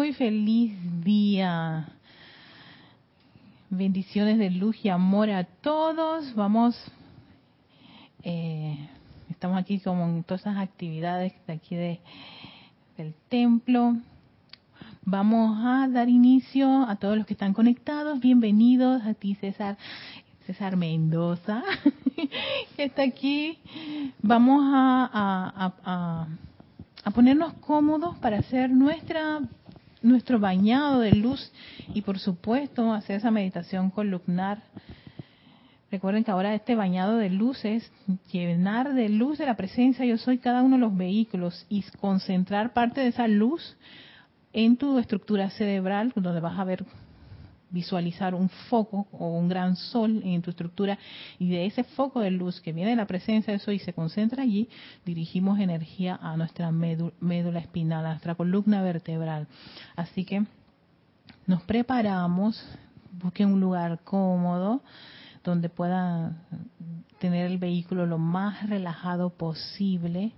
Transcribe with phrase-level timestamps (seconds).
[0.00, 0.72] muy feliz
[1.04, 1.86] día.
[3.68, 6.34] Bendiciones de luz y amor a todos.
[6.34, 6.74] Vamos,
[8.22, 8.78] eh,
[9.28, 12.00] estamos aquí como en todas esas actividades de aquí de,
[12.96, 13.94] del templo.
[15.04, 18.20] Vamos a dar inicio a todos los que están conectados.
[18.20, 19.76] Bienvenidos a ti, César.
[20.46, 21.62] César Mendoza,
[22.74, 23.58] que está aquí.
[24.22, 26.26] Vamos a, a,
[27.04, 29.42] a ponernos cómodos para hacer nuestra
[30.02, 31.52] nuestro bañado de luz
[31.94, 34.62] y por supuesto hacer esa meditación columnar.
[35.90, 37.90] Recuerden que ahora este bañado de luz es
[38.32, 42.72] llenar de luz de la presencia yo soy cada uno de los vehículos y concentrar
[42.72, 43.76] parte de esa luz
[44.52, 46.84] en tu estructura cerebral, donde vas a ver
[47.70, 50.98] visualizar un foco o un gran sol en tu estructura
[51.38, 53.92] y de ese foco de luz que viene de la presencia de eso y se
[53.92, 54.68] concentra allí,
[55.04, 59.46] dirigimos energía a nuestra médula espinal, a nuestra columna vertebral.
[59.96, 60.44] Así que
[61.46, 62.62] nos preparamos,
[63.12, 64.82] busquen un lugar cómodo
[65.44, 66.36] donde pueda
[67.18, 70.32] tener el vehículo lo más relajado posible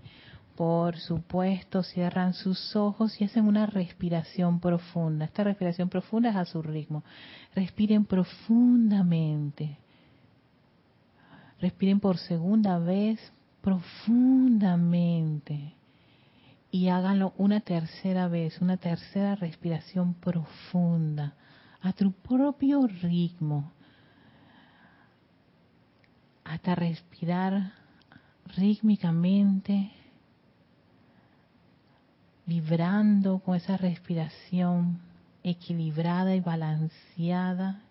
[0.57, 5.25] por supuesto, cierran sus ojos y hacen una respiración profunda.
[5.25, 7.05] Esta respiración profunda es a su ritmo.
[7.55, 9.79] Respiren profundamente.
[11.61, 13.19] Respiren por segunda vez
[13.63, 15.75] profundamente.
[16.71, 21.35] Y háganlo una tercera vez, una tercera respiración profunda,
[21.81, 23.73] a tu propio ritmo.
[26.45, 27.73] Hasta respirar
[28.57, 29.93] rítmicamente
[32.47, 35.01] vibrando con esa respiración
[35.43, 37.83] equilibrada y balanceada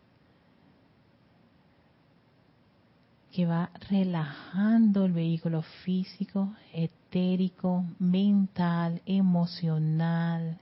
[3.31, 10.59] que va relajando el vehículo físico, etérico, mental, emocional.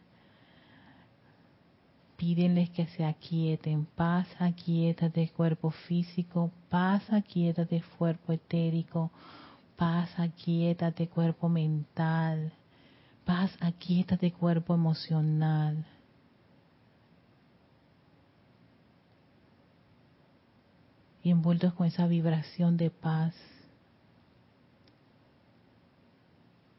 [2.16, 9.10] Pídenles que se aquieten, paz, aquietate cuerpo físico, paz, aquietate cuerpo etérico,
[9.76, 12.52] paz, aquietate cuerpo mental,
[13.30, 15.86] paz, aquíétate cuerpo emocional.
[21.22, 23.36] Y envueltos con esa vibración de paz,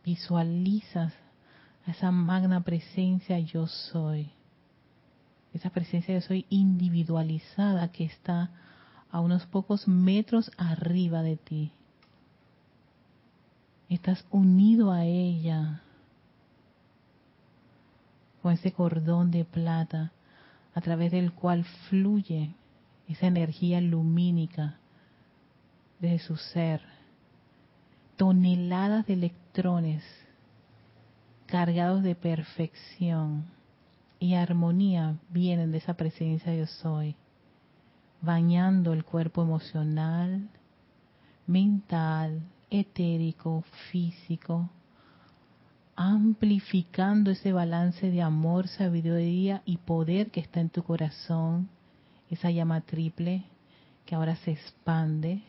[0.04, 1.12] visualizas
[1.86, 4.32] esa magna presencia yo soy.
[5.54, 8.50] Esa presencia yo soy individualizada que está
[9.08, 11.72] a unos pocos metros arriba de ti.
[13.88, 15.84] Estás unido a ella
[18.42, 20.12] con ese cordón de plata
[20.74, 22.54] a través del cual fluye
[23.08, 24.78] esa energía lumínica
[25.98, 26.80] de su ser.
[28.16, 30.04] Toneladas de electrones
[31.46, 33.44] cargados de perfección
[34.20, 37.16] y armonía vienen de esa presencia yo soy,
[38.20, 40.48] bañando el cuerpo emocional,
[41.46, 44.70] mental, etérico, físico,
[46.02, 51.68] amplificando ese balance de amor, sabiduría y poder que está en tu corazón,
[52.30, 53.44] esa llama triple
[54.06, 55.42] que ahora se expande,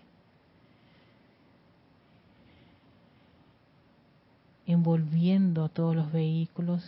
[4.66, 6.83] envolviendo todos los vehículos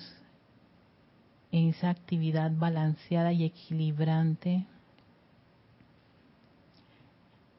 [1.53, 4.66] en esa actividad balanceada y equilibrante.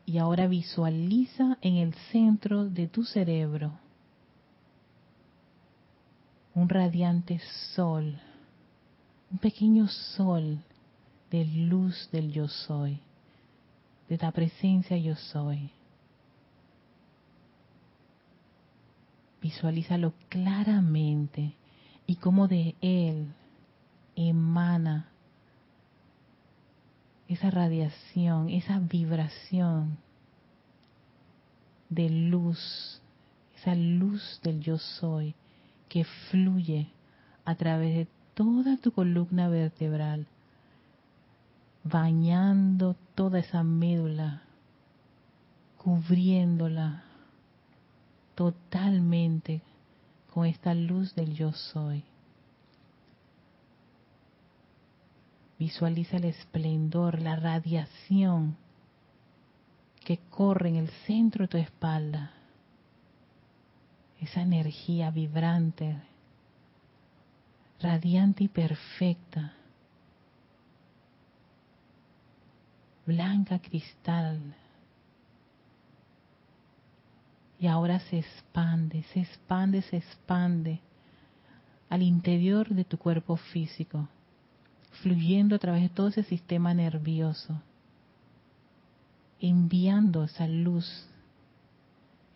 [0.05, 3.73] Y ahora visualiza en el centro de tu cerebro
[6.55, 7.41] un radiante
[7.75, 8.19] sol,
[9.31, 10.59] un pequeño sol
[11.31, 13.01] de luz del yo soy,
[14.09, 15.71] de la presencia yo soy.
[19.43, 21.55] Visualízalo claramente
[22.07, 23.35] y cómo de él
[24.15, 25.09] emana
[27.27, 29.99] esa radiación, esa vibración
[31.89, 33.03] de luz,
[33.57, 35.35] esa luz del yo soy
[35.95, 36.89] que fluye
[37.45, 40.27] a través de toda tu columna vertebral,
[41.85, 44.43] bañando toda esa médula,
[45.79, 47.05] cubriéndola
[48.35, 49.63] totalmente
[50.33, 52.03] con esta luz del yo soy.
[55.61, 58.57] Visualiza el esplendor, la radiación
[60.05, 62.33] que corre en el centro de tu espalda
[64.25, 65.97] esa energía vibrante,
[67.81, 69.53] radiante y perfecta,
[73.07, 74.41] blanca cristal.
[77.59, 80.81] Y ahora se expande, se expande, se expande
[81.89, 84.09] al interior de tu cuerpo físico,
[85.03, 87.61] fluyendo a través de todo ese sistema nervioso,
[89.41, 91.07] enviando esa luz,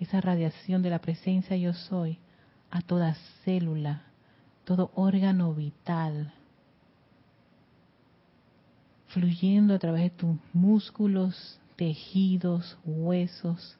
[0.01, 2.19] esa radiación de la presencia yo soy
[2.71, 3.15] a toda
[3.45, 4.03] célula,
[4.65, 6.33] todo órgano vital,
[9.09, 13.79] fluyendo a través de tus músculos, tejidos, huesos.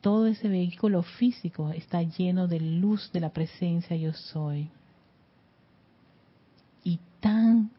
[0.00, 4.70] Todo ese vehículo físico está lleno de luz de la presencia yo soy.
[6.84, 7.70] Y tan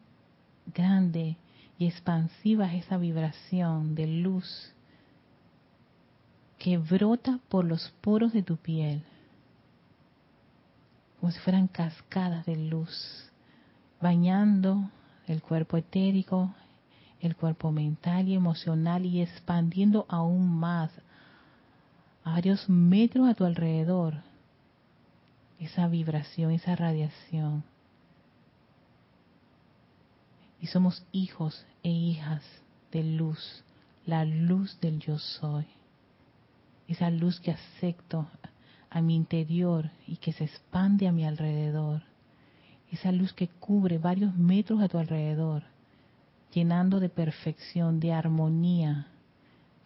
[0.74, 1.36] grande
[1.78, 4.74] y expansiva es esa vibración de luz
[6.60, 9.02] que brota por los poros de tu piel,
[11.18, 13.30] como si fueran cascadas de luz,
[13.98, 14.90] bañando
[15.26, 16.54] el cuerpo etérico,
[17.20, 20.90] el cuerpo mental y emocional y expandiendo aún más
[22.24, 24.18] a varios metros a tu alrededor
[25.58, 27.64] esa vibración, esa radiación.
[30.60, 32.42] Y somos hijos e hijas
[32.92, 33.64] de luz,
[34.04, 35.66] la luz del yo soy.
[36.90, 38.28] Esa luz que acepto
[38.90, 42.02] a mi interior y que se expande a mi alrededor.
[42.92, 45.62] Esa luz que cubre varios metros a tu alrededor
[46.52, 49.06] llenando de perfección, de armonía,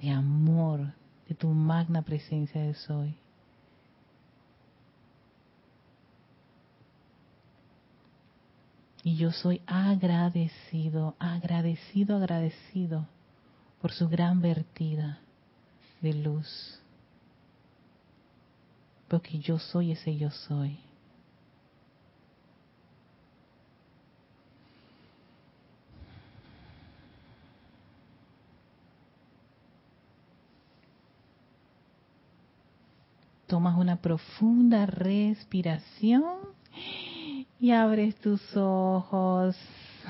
[0.00, 0.92] de amor,
[1.28, 3.14] de tu magna presencia de soy.
[9.02, 13.06] Y yo soy agradecido, agradecido, agradecido
[13.82, 15.18] por su gran vertida
[16.00, 16.80] de luz.
[19.08, 20.78] Porque yo soy ese yo soy.
[33.46, 36.24] Tomas una profunda respiración
[37.60, 39.56] y abres tus ojos,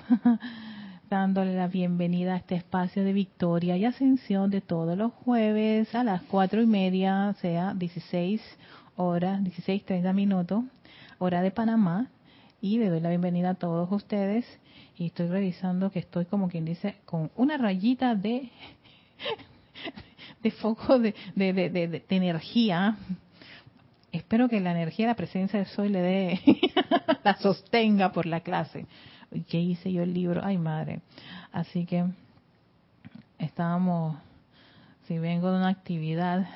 [1.10, 6.04] dándole la bienvenida a este espacio de victoria y ascensión de todos los jueves a
[6.04, 8.40] las cuatro y media, sea 16
[8.96, 10.64] horas, 16, 30 minutos,
[11.18, 12.10] hora de Panamá.
[12.60, 14.46] Y le doy la bienvenida a todos ustedes.
[14.96, 18.50] Y estoy revisando que estoy como quien dice con una rayita de
[20.42, 22.96] de foco de, de, de, de, energía
[24.18, 26.40] espero que la energía, la presencia de Soy le dé,
[27.24, 28.86] la sostenga por la clase.
[29.48, 30.40] ¿Qué hice yo el libro?
[30.44, 31.00] Ay, madre.
[31.52, 32.04] Así que
[33.38, 34.16] estábamos,
[35.08, 36.48] si vengo de una actividad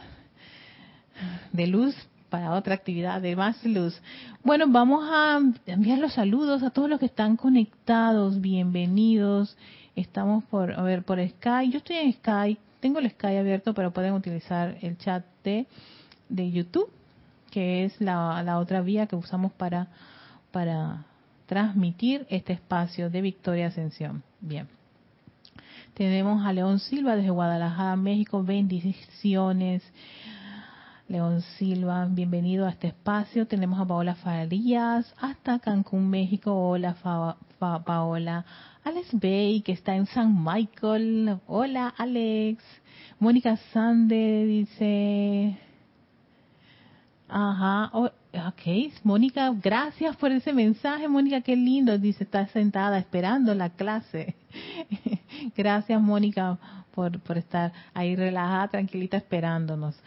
[1.53, 1.97] de luz
[2.29, 4.01] para otra actividad de más luz.
[4.43, 8.41] Bueno, vamos a enviar los saludos a todos los que están conectados.
[8.41, 9.57] Bienvenidos.
[9.97, 11.73] Estamos por, a ver, por Skype.
[11.73, 12.61] Yo estoy en Skype.
[12.81, 15.67] Tengo el Skype abierto, pero pueden utilizar el chat de,
[16.29, 16.91] de YouTube
[17.51, 19.89] que es la, la otra vía que usamos para,
[20.53, 21.05] para
[21.47, 24.23] transmitir este espacio de Victoria Ascensión.
[24.41, 24.69] Bien.
[25.95, 28.45] Tenemos a León Silva desde Guadalajara, México.
[28.45, 29.83] Bendiciones.
[31.09, 33.47] León Silva, bienvenido a este espacio.
[33.47, 36.53] Tenemos a Paola Farías hasta Cancún, México.
[36.53, 36.95] Hola,
[37.59, 38.45] Paola.
[38.85, 41.39] Alex Bay, que está en San Michael.
[41.47, 42.63] Hola, Alex.
[43.19, 45.59] Mónica Sande dice,
[47.27, 48.93] Ajá, ok.
[49.03, 51.97] Mónica, gracias por ese mensaje, Mónica, qué lindo.
[51.97, 54.35] Dice, está sentada esperando la clase.
[55.57, 56.59] gracias, Mónica,
[56.95, 59.99] por, por estar ahí relajada, tranquilita, esperándonos.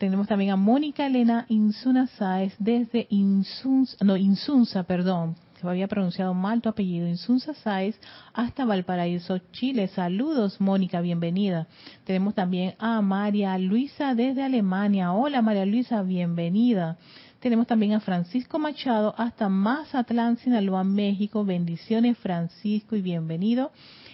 [0.00, 6.32] Tenemos también a Mónica Elena Insuna Sáez desde Insunza, no, Insunza, perdón, se había pronunciado
[6.32, 8.00] mal tu apellido, Insunza Sáez,
[8.32, 9.88] hasta Valparaíso, Chile.
[9.88, 11.66] Saludos, Mónica, bienvenida.
[12.04, 15.12] Tenemos también a María Luisa desde Alemania.
[15.12, 16.96] Hola, María Luisa, bienvenida.
[17.40, 21.44] Tenemos también a Francisco Machado hasta Mazatlán, Sinaloa, México.
[21.44, 23.70] Bendiciones, Francisco, y bienvenido.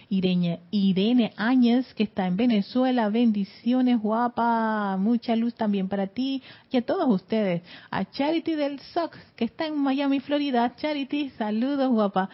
[0.09, 3.09] Irene, Irene Áñez, que está en Venezuela.
[3.09, 4.97] Bendiciones, guapa.
[4.99, 7.63] Mucha luz también para ti y a todos ustedes.
[7.91, 10.75] A Charity del SOC, que está en Miami, Florida.
[10.77, 12.31] Charity, saludos, guapa.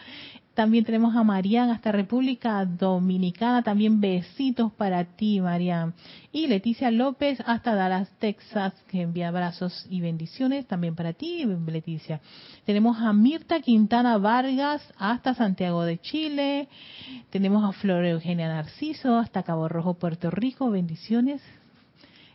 [0.53, 3.63] También tenemos a Marian hasta República Dominicana.
[3.63, 5.93] También besitos para ti, Marian.
[6.31, 12.21] Y Leticia López hasta Dallas, Texas, que envía abrazos y bendiciones también para ti, Leticia.
[12.65, 16.67] Tenemos a Mirta Quintana Vargas hasta Santiago de Chile.
[17.31, 20.69] Tenemos a Flor Eugenia Narciso hasta Cabo Rojo, Puerto Rico.
[20.69, 21.41] Bendiciones.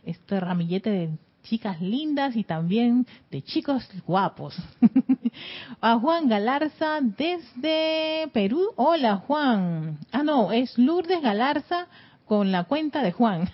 [0.03, 1.09] Este ramillete de
[1.43, 4.55] chicas lindas y también de chicos guapos.
[5.81, 8.71] a Juan Galarza desde Perú.
[8.75, 9.99] Hola Juan.
[10.11, 11.87] Ah, no, es Lourdes Galarza
[12.25, 13.49] con la cuenta de Juan.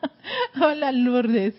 [0.60, 1.54] Hola Lourdes.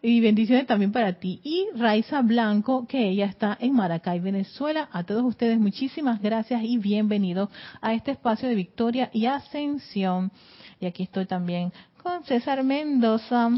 [0.00, 1.40] Y bendiciones también para ti.
[1.44, 4.88] Y Raiza Blanco, que ella está en Maracay, Venezuela.
[4.92, 7.50] A todos ustedes muchísimas gracias y bienvenidos
[7.80, 10.32] a este espacio de victoria y ascensión.
[10.80, 13.50] Y aquí estoy también con César Mendoza,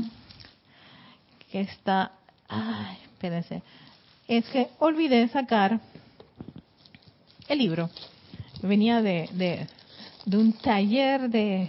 [1.60, 2.12] está...
[2.48, 3.62] Ay, espérense.
[4.28, 5.80] Es que olvidé sacar
[7.48, 7.90] el libro.
[8.62, 9.28] Venía de,
[10.24, 11.68] de, un taller de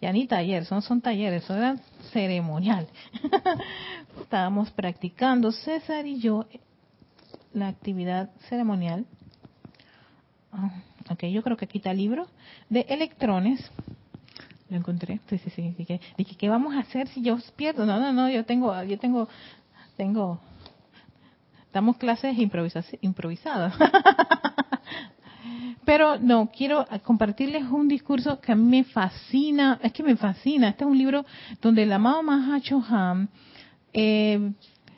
[0.00, 1.76] ya ni taller, son, son talleres, eso era
[2.12, 2.86] ceremonial.
[4.20, 6.46] Estábamos practicando César y yo
[7.54, 9.06] la actividad ceremonial.
[10.52, 10.70] Ah,
[11.10, 12.26] ok, yo creo que el libro
[12.68, 13.70] de electrones.
[14.68, 15.20] Lo encontré.
[15.28, 15.74] Sí, sí, sí.
[15.78, 17.86] Dije, dije, ¿qué vamos a hacer si yo pierdo?
[17.86, 19.28] No, no, no, yo tengo, yo tengo,
[19.96, 20.40] tengo,
[21.72, 23.74] damos clases improvisadas.
[25.84, 30.70] Pero no, quiero compartirles un discurso que a mí me fascina, es que me fascina.
[30.70, 31.24] Este es un libro
[31.62, 33.28] donde el amado Mahacho Ham,
[33.92, 34.52] eh,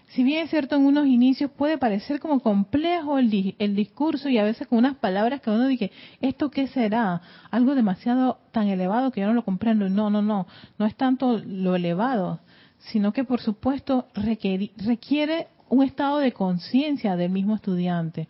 [0.08, 4.38] si bien es cierto en unos inicios puede parecer como complejo el, el discurso y
[4.38, 7.20] a veces con unas palabras que uno dice, ¿esto qué será?
[7.50, 9.88] Algo demasiado tan elevado que yo no lo comprendo.
[9.88, 10.46] No, no, no,
[10.78, 12.40] no es tanto lo elevado,
[12.78, 18.28] sino que por supuesto requiere un estado de conciencia del mismo estudiante,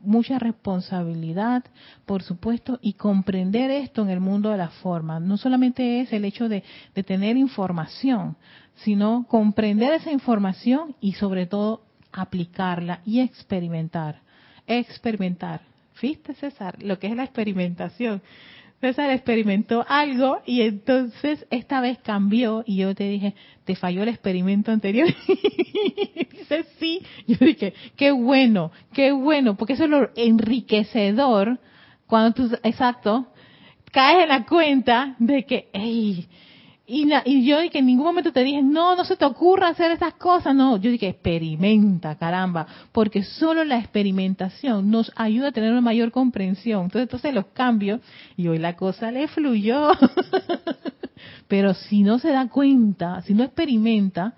[0.00, 1.64] mucha responsabilidad,
[2.06, 5.20] por supuesto, y comprender esto en el mundo de la forma.
[5.20, 6.62] No solamente es el hecho de,
[7.04, 8.36] tener información,
[8.84, 11.82] sino comprender esa información y sobre todo
[12.12, 14.20] aplicarla y experimentar.
[14.66, 15.62] Experimentar.
[16.00, 16.82] ¿Viste, César?
[16.82, 18.22] Lo que es la experimentación.
[18.80, 23.34] César experimentó algo y entonces esta vez cambió y yo te dije,
[23.64, 25.08] te falló el experimento anterior.
[25.28, 27.02] y dice, sí.
[27.26, 31.58] Yo dije, qué bueno, qué bueno, porque eso es lo enriquecedor
[32.06, 33.28] cuando tú, exacto,
[33.92, 36.26] caes en la cuenta de que, hey,
[36.90, 39.92] y, y, yo que en ningún momento te dije, no, no se te ocurra hacer
[39.92, 40.56] esas cosas.
[40.56, 46.10] No, yo dije, experimenta, caramba, porque solo la experimentación nos ayuda a tener una mayor
[46.10, 46.84] comprensión.
[46.84, 48.00] Entonces, entonces los cambios,
[48.36, 49.92] y hoy la cosa le fluyó.
[51.48, 54.34] Pero si no se da cuenta, si no experimenta,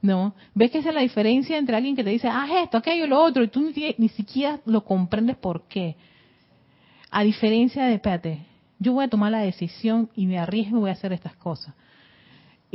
[0.00, 0.34] ¿no?
[0.54, 3.20] ¿Ves que esa es la diferencia entre alguien que te dice, haz esto, aquello, lo
[3.20, 5.96] otro, y tú ni, ni siquiera lo comprendes por qué?
[7.10, 8.46] A diferencia de, espérate,
[8.78, 11.74] yo voy a tomar la decisión y me arriesgo y voy a hacer estas cosas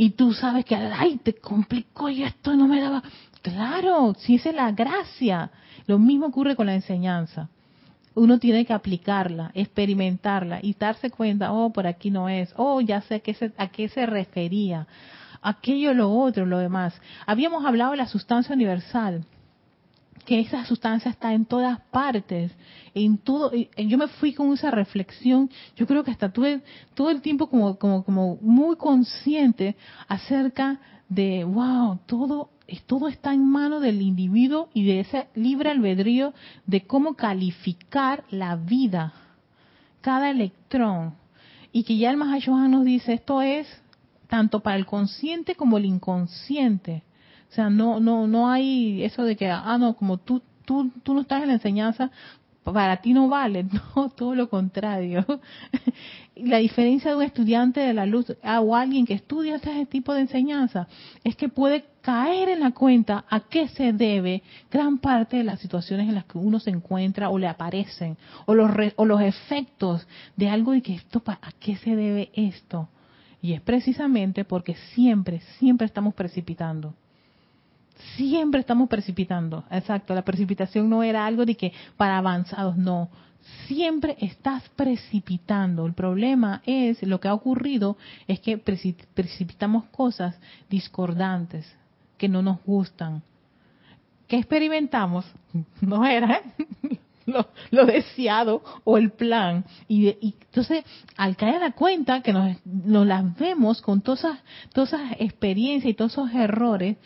[0.01, 3.03] y tú sabes que, ay, te complicó y esto no me daba.
[3.43, 5.51] Claro, si esa es la gracia.
[5.85, 7.49] Lo mismo ocurre con la enseñanza.
[8.15, 13.01] Uno tiene que aplicarla, experimentarla y darse cuenta, oh, por aquí no es, oh, ya
[13.01, 13.21] sé
[13.57, 14.87] a qué se refería,
[15.39, 16.99] aquello, lo otro, lo demás.
[17.27, 19.23] Habíamos hablado de la sustancia universal
[20.23, 22.51] que esa sustancia está en todas partes,
[22.93, 23.51] en todo.
[23.77, 25.49] Yo me fui con esa reflexión.
[25.75, 26.61] Yo creo que hasta tuve
[26.93, 29.75] todo el tiempo como, como, como muy consciente
[30.07, 32.49] acerca de, wow, todo,
[32.85, 36.33] todo está en manos del individuo y de ese libre albedrío
[36.65, 39.13] de cómo calificar la vida,
[40.01, 41.15] cada electrón.
[41.73, 43.67] Y que ya el Mahashohan nos dice, esto es
[44.27, 47.03] tanto para el consciente como el inconsciente
[47.51, 51.13] o sea, no, no, no hay eso de que, ah, no, como tú, tú, tú
[51.13, 52.09] no estás en la enseñanza,
[52.63, 53.65] para ti no vale,
[53.95, 55.25] no, todo lo contrario.
[56.37, 60.21] la diferencia de un estudiante de la luz o alguien que estudia este tipo de
[60.21, 60.87] enseñanza
[61.25, 65.59] es que puede caer en la cuenta a qué se debe gran parte de las
[65.59, 68.15] situaciones en las que uno se encuentra o le aparecen,
[68.45, 72.87] o los, o los efectos de algo de que esto, ¿a qué se debe esto?
[73.41, 76.93] Y es precisamente porque siempre, siempre estamos precipitando
[78.15, 79.63] siempre estamos precipitando.
[79.69, 83.09] Exacto, la precipitación no era algo de que para avanzados, no.
[83.67, 85.85] Siempre estás precipitando.
[85.85, 90.39] El problema es, lo que ha ocurrido es que precipitamos cosas
[90.69, 91.71] discordantes,
[92.17, 93.23] que no nos gustan.
[94.27, 95.25] ¿Qué experimentamos?
[95.81, 96.41] No era
[97.71, 99.65] lo, deseado o el plan.
[99.87, 100.83] Y, entonces,
[101.17, 104.37] al caer a la cuenta que nos, nos las vemos con todas
[104.73, 106.97] esas experiencias y todos esos errores,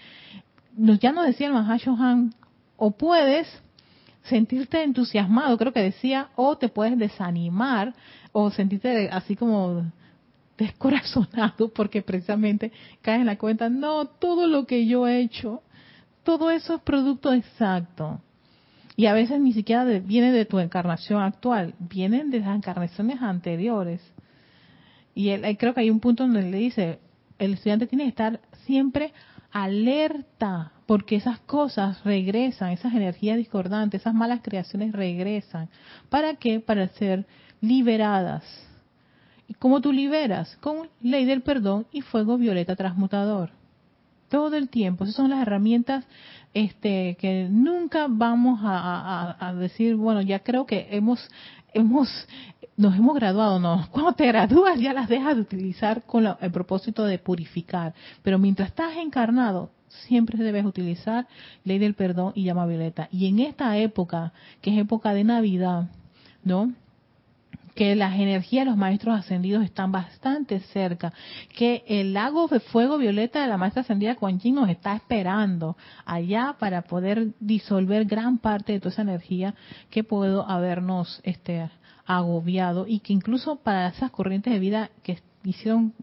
[0.78, 2.34] ya nos decía el Mahashohan,
[2.78, 3.48] o puedes
[4.24, 7.94] sentirte entusiasmado, creo que decía, o te puedes desanimar
[8.32, 9.92] o sentirte así como
[10.58, 15.62] descorazonado porque precisamente caes en la cuenta, no, todo lo que yo he hecho,
[16.24, 18.22] todo eso es producto exacto.
[18.98, 24.02] Y a veces ni siquiera viene de tu encarnación actual, vienen de las encarnaciones anteriores.
[25.14, 27.00] Y él, creo que hay un punto donde le dice,
[27.38, 29.14] el estudiante tiene que estar siempre
[29.56, 35.70] alerta, porque esas cosas regresan, esas energías discordantes, esas malas creaciones regresan.
[36.10, 36.60] ¿Para qué?
[36.60, 37.26] Para ser
[37.62, 38.44] liberadas.
[39.48, 40.58] ¿Y cómo tú liberas?
[40.58, 43.52] Con ley del perdón y fuego violeta transmutador.
[44.28, 45.06] Todo el tiempo.
[45.06, 46.06] Esas son las herramientas
[46.54, 51.30] este, que nunca vamos a, decir, bueno, ya creo que hemos,
[51.74, 52.10] hemos,
[52.78, 53.88] nos hemos graduado, no.
[53.92, 57.94] Cuando te gradúas ya las dejas de utilizar con el propósito de purificar.
[58.22, 61.28] Pero mientras estás encarnado, siempre debes utilizar
[61.64, 63.08] ley del perdón y llama violeta.
[63.12, 65.90] Y en esta época, que es época de Navidad,
[66.44, 66.74] ¿no?
[67.76, 71.12] que las energías de los maestros ascendidos están bastante cerca,
[71.58, 75.76] que el lago de fuego violeta de la maestra ascendida Kuan Yin nos está esperando
[76.06, 79.56] allá para poder disolver gran parte de toda esa energía
[79.90, 81.70] que puedo habernos este
[82.06, 85.94] agobiado y que incluso para esas corrientes de vida que hicieron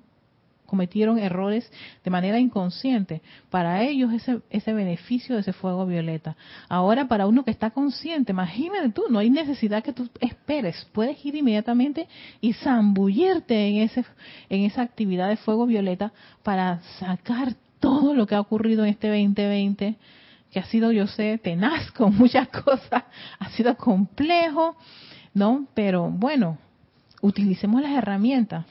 [0.72, 1.70] cometieron errores
[2.02, 3.20] de manera inconsciente.
[3.50, 6.34] Para ellos ese, ese beneficio de ese fuego violeta.
[6.66, 11.22] Ahora para uno que está consciente, imagínate tú, no hay necesidad que tú esperes, puedes
[11.26, 12.08] ir inmediatamente
[12.40, 14.02] y zambullirte en, ese,
[14.48, 16.10] en esa actividad de fuego violeta
[16.42, 19.96] para sacar todo lo que ha ocurrido en este 2020
[20.50, 23.04] que ha sido, yo sé, tenaz con muchas cosas,
[23.38, 24.74] ha sido complejo,
[25.34, 25.66] ¿no?
[25.74, 26.58] Pero bueno,
[27.20, 28.66] utilicemos las herramientas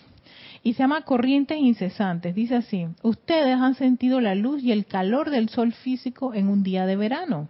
[0.64, 2.36] y se llama corrientes incesantes.
[2.36, 6.64] Dice así, ustedes han sentido la luz y el calor del sol físico en un
[6.64, 7.50] día de verano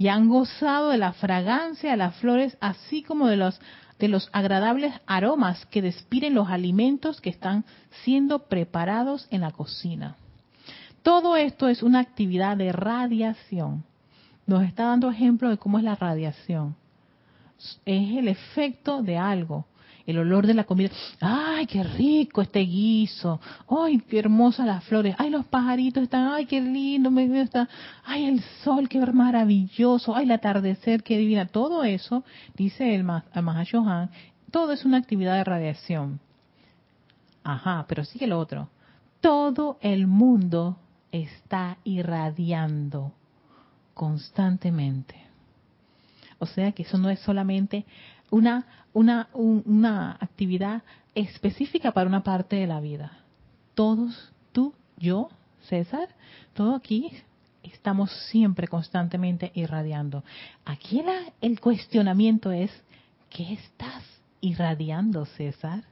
[0.00, 3.60] y han gozado de la fragancia de las flores, así como de los,
[3.98, 7.66] de los agradables aromas que despiden los alimentos que están
[8.02, 10.16] siendo preparados en la cocina.
[11.02, 13.84] Todo esto es una actividad de radiación.
[14.46, 16.76] Nos está dando ejemplo de cómo es la radiación.
[17.84, 19.66] Es el efecto de algo
[20.10, 20.90] el olor de la comida.
[21.20, 23.40] ¡Ay, qué rico este guiso!
[23.68, 25.14] ¡Ay, qué hermosas las flores!
[25.18, 26.32] ¡Ay, los pajaritos están!
[26.32, 27.10] ¡Ay, qué lindo!
[27.10, 27.68] Me está!
[28.04, 30.14] ¡Ay, el sol, qué maravilloso!
[30.14, 31.46] ¡Ay, el atardecer, qué divina!
[31.46, 32.24] Todo eso,
[32.56, 34.10] dice el Mahashohan,
[34.50, 36.20] todo es una actividad de radiación.
[37.42, 38.68] Ajá, pero sigue lo otro.
[39.20, 40.78] Todo el mundo
[41.12, 43.12] está irradiando
[43.94, 45.29] constantemente.
[46.40, 47.84] O sea que eso no es solamente
[48.30, 50.82] una, una, una actividad
[51.14, 53.12] específica para una parte de la vida.
[53.74, 55.28] Todos, tú, yo,
[55.68, 56.08] César,
[56.54, 57.12] todo aquí
[57.62, 60.24] estamos siempre constantemente irradiando.
[60.64, 61.02] Aquí
[61.40, 62.70] el cuestionamiento es,
[63.28, 64.02] ¿qué estás
[64.40, 65.84] irradiando, César?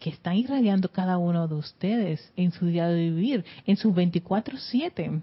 [0.00, 5.22] ¿Qué están irradiando cada uno de ustedes en su día de vivir, en sus 24/7?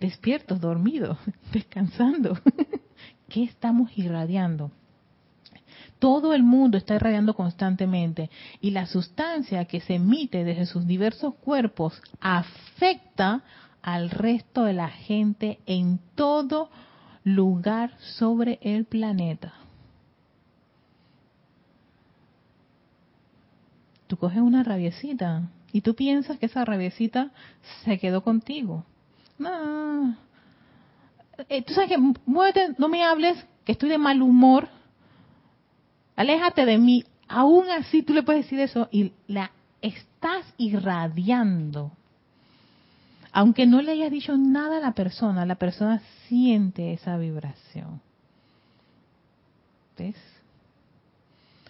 [0.00, 1.18] Despiertos, dormidos,
[1.52, 2.38] descansando.
[3.28, 4.70] ¿Qué estamos irradiando?
[5.98, 8.30] todo el mundo está irradiando constantemente
[8.60, 13.42] y la sustancia que se emite desde sus diversos cuerpos afecta
[13.82, 16.70] al resto de la gente en todo
[17.24, 19.54] lugar sobre el planeta.
[24.06, 27.30] Tú coges una rabiecita y tú piensas que esa rabiecita
[27.84, 28.84] se quedó contigo.
[29.38, 30.16] No.
[31.48, 34.68] Eh, tú sabes que muévete, no me hables, que estoy de mal humor
[36.18, 37.04] aléjate de mí.
[37.28, 41.92] Aún así tú le puedes decir eso y la estás irradiando.
[43.30, 48.00] Aunque no le hayas dicho nada a la persona, la persona siente esa vibración.
[49.96, 50.16] ¿Ves?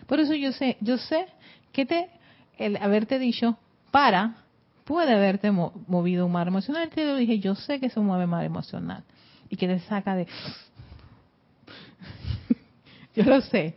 [0.07, 1.27] Por eso yo sé, yo sé
[1.73, 2.09] que te,
[2.57, 3.59] el haberte dicho
[3.91, 4.45] para
[4.85, 6.89] puede haberte movido un mar emocional.
[6.89, 9.05] Te lo dije, yo sé que se mueve mar emocional
[9.49, 10.27] y que te saca de.
[13.15, 13.77] yo lo sé.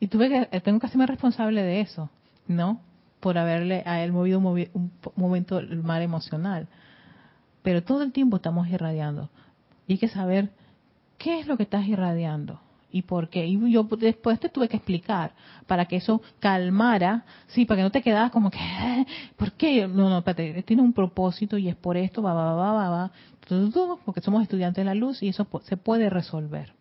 [0.00, 2.10] Y tuve que, eh, tengo que hacerme responsable de eso,
[2.46, 2.80] ¿no?
[3.20, 6.68] Por haberle a él movido un, momento el mar emocional.
[7.62, 9.28] Pero todo el tiempo estamos irradiando.
[9.86, 10.50] Y hay que saber
[11.18, 13.46] qué es lo que estás irradiando y por qué.
[13.46, 15.32] Y yo después te tuve que explicar
[15.66, 19.86] para que eso calmara, sí, para que no te quedas como que, eh, ¿por qué?
[19.86, 23.12] No, no, espérate, tiene un propósito y es por esto, va, va, va, va, va,
[24.04, 26.72] porque somos estudiantes de la luz y eso se puede resolver.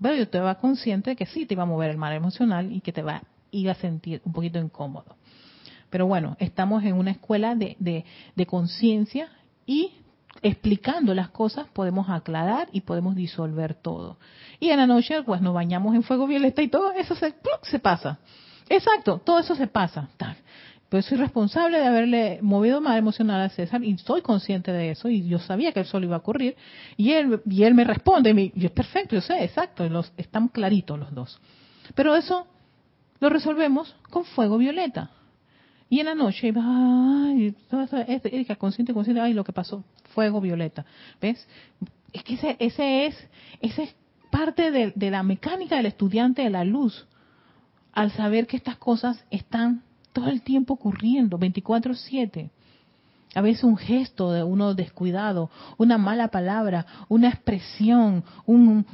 [0.00, 2.72] Pero yo te va consciente de que sí te iba a mover el mar emocional
[2.72, 5.16] y que te va iba a sentir un poquito incómodo.
[5.90, 9.28] Pero bueno, estamos en una escuela de, de, conciencia
[9.64, 9.92] y
[10.42, 14.18] explicando las cosas podemos aclarar y podemos disolver todo.
[14.60, 17.78] Y en la noche pues nos bañamos en fuego violeta y todo eso se, se
[17.78, 18.18] pasa.
[18.68, 20.08] Exacto, todo eso se pasa.
[20.88, 25.08] Pues soy responsable de haberle movido más emocional a César y soy consciente de eso
[25.08, 26.56] y yo sabía que el sol iba a ocurrir
[26.96, 30.98] y él y él me responde y yo perfecto, yo sé, exacto, los, están claritos
[30.98, 31.40] los dos.
[31.94, 32.46] Pero eso
[33.18, 35.10] lo resolvemos con fuego violeta.
[35.88, 40.40] Y en la noche, ay, todo eso, este, consciente, consciente, ay, lo que pasó, fuego
[40.40, 40.84] violeta.
[41.20, 41.46] ¿Ves?
[42.12, 43.28] Es que ese, ese es,
[43.60, 43.96] ese es
[44.30, 47.06] parte de, de la mecánica del estudiante de la luz.
[47.92, 52.50] Al saber que estas cosas están todo el tiempo ocurriendo, 24/7.
[53.34, 58.86] A veces un gesto de uno descuidado, una mala palabra, una expresión, un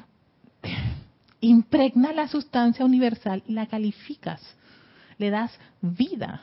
[1.41, 4.41] impregna la sustancia universal y la calificas.
[5.19, 6.41] Le das vida,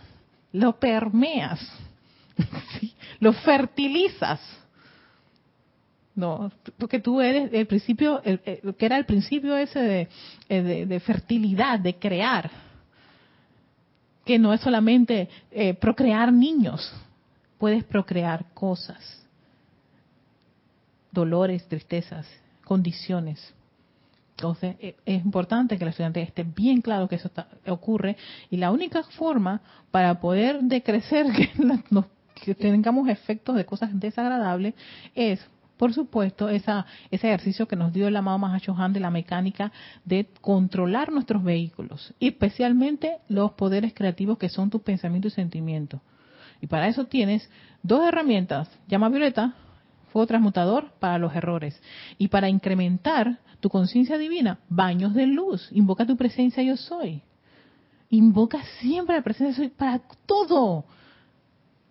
[0.52, 1.60] lo permeas,
[3.20, 4.40] lo fertilizas.
[6.16, 8.40] No, porque tú eres el principio, el,
[8.78, 9.80] que era el principio ese
[10.50, 12.52] de, de, fertilidad, de crear,
[14.26, 16.94] que no es solamente eh, procrear niños,
[17.58, 19.26] puedes procrear cosas,
[21.12, 22.28] dolores, tristezas,
[22.66, 23.54] condiciones.
[24.40, 27.30] Entonces, e, es importante que el estudiante esté bien claro que eso
[27.68, 28.16] ocurre
[28.50, 31.26] y la única forma para poder decrecer
[32.46, 34.76] que, tengamos efectos de cosas desagradables
[35.14, 39.72] es por supuesto, esa, ese ejercicio que nos dio el amado Mahashohan de la mecánica
[40.04, 46.02] de controlar nuestros vehículos, especialmente los poderes creativos que son tus pensamientos y sentimientos.
[46.62, 47.50] Y para eso tienes
[47.82, 49.54] dos herramientas, llama violeta,
[50.10, 51.82] fuego transmutador para los errores.
[52.18, 57.22] Y para incrementar tu conciencia divina, baños de luz, invoca tu presencia yo soy.
[58.10, 60.86] Invoca siempre la presencia yo soy para todo.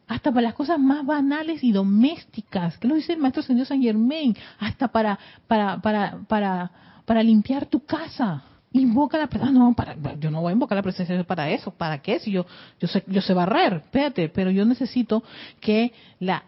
[0.07, 3.83] Hasta para las cosas más banales y domésticas, que lo dice el maestro Señor San
[3.83, 6.71] Germain, hasta para, para, para, para,
[7.05, 9.59] para limpiar tu casa invoca la presencia.
[9.59, 11.71] No, para, yo no voy a invocar la presencia para eso.
[11.71, 12.19] ¿Para qué?
[12.21, 12.47] Si yo,
[12.81, 15.23] yo sé, yo sé barrer, espérate, pero yo necesito
[15.61, 16.45] que la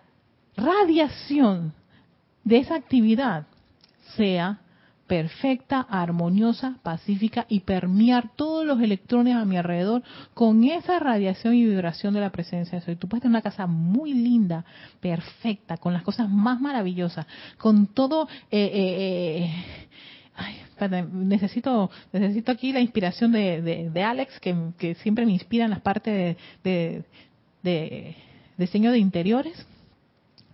[0.61, 1.73] radiación
[2.45, 3.47] de esa actividad
[4.17, 4.61] sea
[5.07, 11.65] perfecta, armoniosa, pacífica y permear todos los electrones a mi alrededor con esa radiación y
[11.65, 12.95] vibración de la presencia de Soy.
[12.95, 14.65] Tú puedes tener una casa muy linda,
[15.01, 17.27] perfecta, con las cosas más maravillosas,
[17.59, 19.87] con todo eh, eh, eh
[20.37, 20.57] Ay,
[21.13, 26.37] necesito necesito aquí la inspiración de, de, Alex, que, siempre me inspira en las partes
[26.63, 27.05] de,
[27.63, 28.17] de,
[28.57, 29.67] diseño de interiores.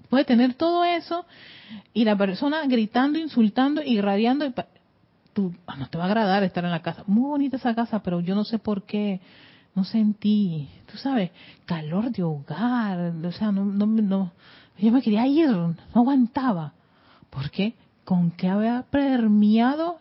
[0.09, 1.27] Puede tener todo eso
[1.92, 4.47] y la persona gritando, insultando, irradiando.
[4.47, 4.55] Y
[5.33, 7.03] tú, ah, no te va a agradar estar en la casa.
[7.07, 9.21] Muy bonita esa casa, pero yo no sé por qué
[9.75, 11.31] no sentí, tú sabes,
[11.64, 13.12] calor de hogar.
[13.25, 14.33] O sea, no, no, no,
[14.79, 16.73] yo me quería ir, no aguantaba.
[17.31, 17.75] ¿Por qué?
[18.07, 19.99] con que había permeado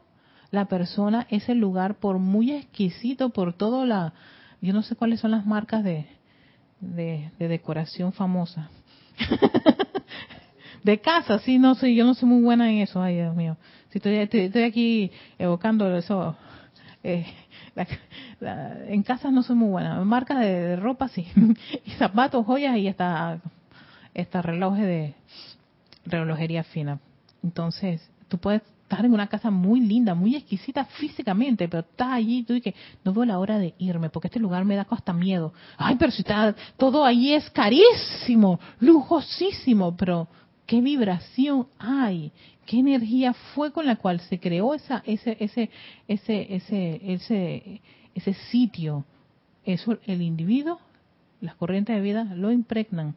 [0.51, 4.13] la persona ese lugar por muy exquisito, por todo la...
[4.61, 6.07] Yo no sé cuáles son las marcas de,
[6.79, 8.69] de, decoración famosa.
[10.83, 13.57] de casa, sí, no sé, yo no soy muy buena en eso, ay Dios mío.
[13.89, 16.35] Si estoy, estoy, aquí evocando eso,
[17.03, 17.25] eh,
[18.87, 20.03] en casa no soy muy buena.
[20.03, 21.27] Marcas de, ropa, sí.
[21.85, 23.39] y zapatos, joyas y hasta,
[24.13, 25.15] esta relojes de
[26.05, 26.99] relojería fina.
[27.43, 32.39] Entonces, tú puedes estar en una casa muy linda, muy exquisita físicamente, pero estás allí
[32.39, 35.11] y tú dices, no veo la hora de irme porque este lugar me da hasta
[35.11, 35.53] miedo.
[35.77, 40.27] Ay, pero si está, todo ahí es carísimo, lujosísimo, pero
[40.67, 42.31] ¿qué vibración hay?
[42.67, 45.71] ¿Qué energía fue con la cual se creó esa, ese, ese,
[46.07, 47.81] ese, ese, ese,
[48.13, 49.03] ese sitio?
[49.63, 50.79] Eso el individuo,
[51.41, 53.15] las corrientes de vida lo impregnan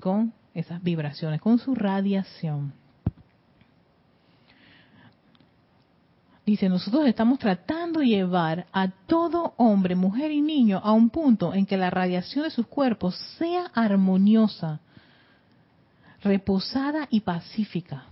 [0.00, 2.74] con esas vibraciones, con su radiación.
[6.48, 11.52] Dice, nosotros estamos tratando de llevar a todo hombre, mujer y niño a un punto
[11.52, 14.80] en que la radiación de sus cuerpos sea armoniosa,
[16.22, 18.06] reposada y pacífica.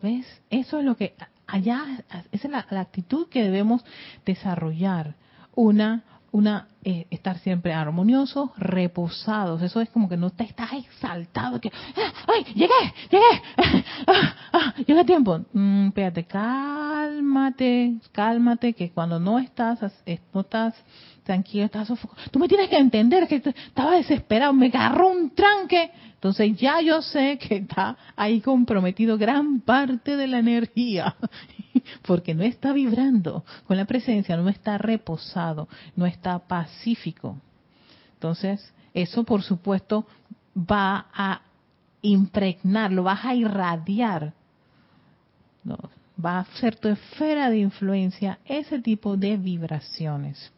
[0.00, 0.24] ¿Ves?
[0.48, 1.14] Eso es lo que
[1.46, 3.84] allá, esa es la, la actitud que debemos
[4.24, 5.14] desarrollar.
[5.54, 6.04] Una
[6.36, 9.60] una eh, estar siempre armoniosos, reposados.
[9.60, 12.94] Eso es como que no te estás exaltado, que ah, ¡ay, llegué!
[13.10, 13.42] ¡Llegué!
[14.06, 15.40] ¡Ah, ah, llegué a tiempo!
[15.52, 19.80] Mm, espérate, cálmate, cálmate, que cuando no estás,
[20.32, 20.76] no estás
[21.24, 22.22] tranquilo, estás sofocado.
[22.30, 25.90] Tú me tienes que entender que estaba desesperado, me agarró un tranque.
[26.14, 31.16] Entonces ya yo sé que está ahí comprometido gran parte de la energía
[32.02, 36.38] porque no está vibrando con la presencia, no está reposado, no está
[36.76, 37.36] pacífico.
[38.14, 40.06] Entonces, eso por supuesto
[40.56, 41.40] va a
[42.02, 44.32] impregnar, lo vas a irradiar.
[45.64, 45.76] No,
[46.22, 50.52] va a ser tu esfera de influencia ese tipo de vibraciones.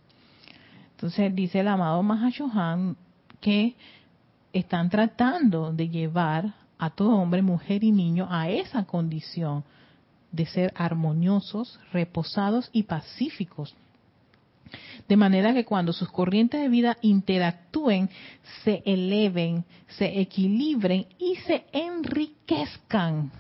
[0.93, 2.97] Entonces dice el amado Mahashohan
[3.41, 3.77] que
[4.53, 9.65] están tratando de llevar a todo hombre, mujer y niño a esa condición
[10.31, 13.75] de ser armoniosos, reposados y pacíficos.
[15.09, 18.11] De manera que cuando sus corrientes de vida interactúen,
[18.65, 23.31] se eleven, se equilibren y se enriquezcan.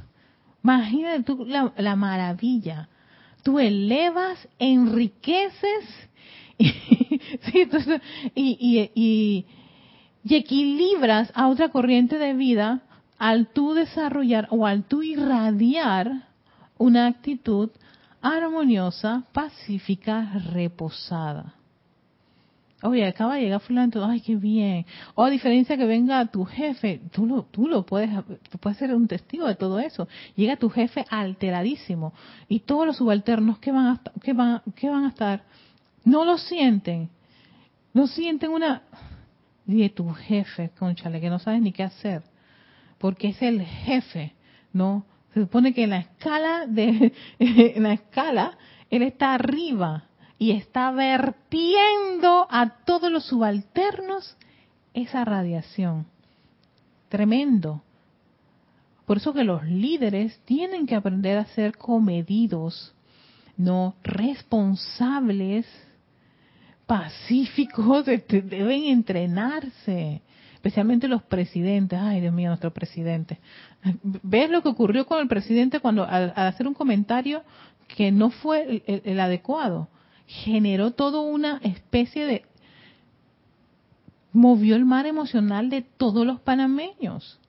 [0.62, 2.88] Imagínate tú la, la maravilla.
[3.42, 5.84] Tú elevas, enriqueces
[6.58, 8.90] y,
[10.24, 12.82] y equilibras a otra corriente de vida
[13.18, 16.28] al tú desarrollar o al tú irradiar
[16.78, 17.70] una actitud
[18.20, 21.54] armoniosa, pacífica, reposada.
[22.82, 24.86] Oye, acaba de llegar fulano, ay, qué bien.
[25.16, 28.10] O a diferencia que venga tu jefe, tú lo, tú lo puedes,
[28.60, 30.06] puedes ser un testigo de todo eso.
[30.36, 32.12] Llega tu jefe alteradísimo
[32.48, 35.42] y todos los subalternos que van a, que van, que van a estar,
[36.04, 37.10] no lo sienten,
[37.92, 38.82] no sienten una,
[39.68, 42.22] de tu jefe, conchale, que no sabes ni qué hacer,
[42.96, 44.32] porque es el jefe,
[44.72, 45.04] ¿no?
[45.34, 48.58] Se supone que en la escala de, en la escala,
[48.90, 50.04] él está arriba
[50.38, 54.36] y está vertiendo a todos los subalternos
[54.94, 56.06] esa radiación.
[57.08, 57.82] Tremendo.
[59.06, 62.94] Por eso que los líderes tienen que aprender a ser comedidos,
[63.56, 65.66] no responsables,
[66.86, 70.22] pacíficos, deben entrenarse,
[70.68, 71.98] especialmente los presidentes.
[72.00, 73.38] Ay, Dios mío, nuestro presidente.
[74.02, 77.42] ¿Ves lo que ocurrió con el presidente cuando al, hacer un comentario
[77.88, 79.88] que no fue el adecuado?
[80.28, 82.42] generó toda una especie de...
[84.32, 87.40] movió el mar emocional de todos los panameños.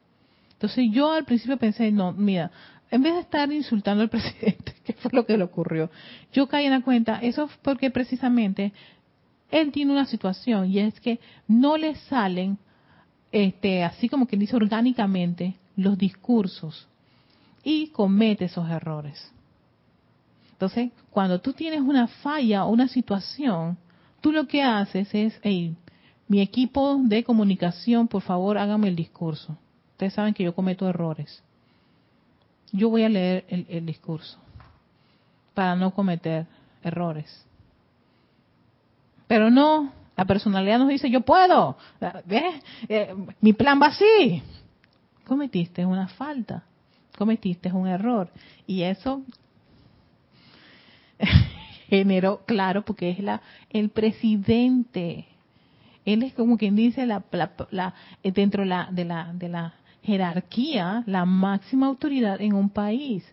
[0.53, 2.51] Entonces yo al principio pensé, no, mira,
[2.89, 5.91] en vez de estar insultando al presidente, que fue lo que le ocurrió,
[6.31, 8.71] yo caí en la cuenta, eso es porque precisamente
[9.51, 12.57] él tiene una situación y es que no le salen,
[13.31, 16.87] este, así como que dice orgánicamente, los discursos
[17.63, 19.31] y comete esos errores.
[20.51, 23.77] Entonces, cuando tú tienes una falla o una situación,
[24.21, 25.75] tú lo que haces es, hey,
[26.27, 29.57] mi equipo de comunicación, por favor, hágame el discurso.
[29.91, 31.43] Ustedes saben que yo cometo errores.
[32.71, 34.37] Yo voy a leer el, discurso
[35.53, 36.45] para no cometer
[36.83, 37.45] errores.
[39.27, 41.77] Pero no, la personalidad nos dice, yo puedo.
[42.25, 42.61] ¿Ves?
[42.89, 44.43] Eh, mi plan va así.
[45.25, 46.65] Cometiste una falta.
[47.17, 48.29] Cometiste un error.
[48.67, 49.23] Y eso
[51.87, 55.25] generó, claro, porque es la el presidente.
[56.03, 57.23] Él es como quien dice la,
[57.71, 63.23] la, dentro de la, de la de la jerarquía, la máxima autoridad en un país.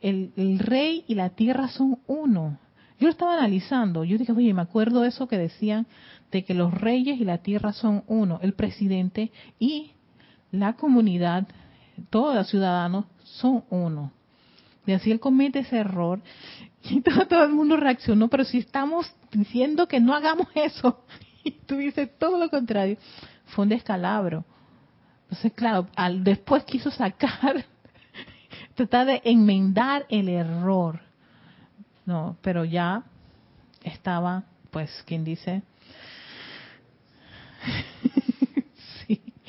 [0.00, 2.58] El, rey y la tierra son uno.
[2.98, 5.86] Yo lo estaba analizando, yo dije, oye, me acuerdo eso que decían
[6.32, 9.92] de que los reyes y la tierra son uno, el presidente y
[10.50, 11.46] la comunidad,
[12.10, 14.12] todos los ciudadanos son uno.
[14.86, 16.20] Y así él comete ese error
[16.82, 21.04] y todo, el mundo reaccionó, pero si estamos diciendo que no hagamos eso,
[21.44, 22.96] y tú dices todo lo contrario,
[23.46, 24.44] fue un descalabro.
[25.24, 27.64] Entonces, claro, al, después quiso sacar,
[28.74, 31.00] tratar de enmendar el error.
[32.04, 33.04] No, pero ya
[33.82, 35.62] estaba, pues, quien dice,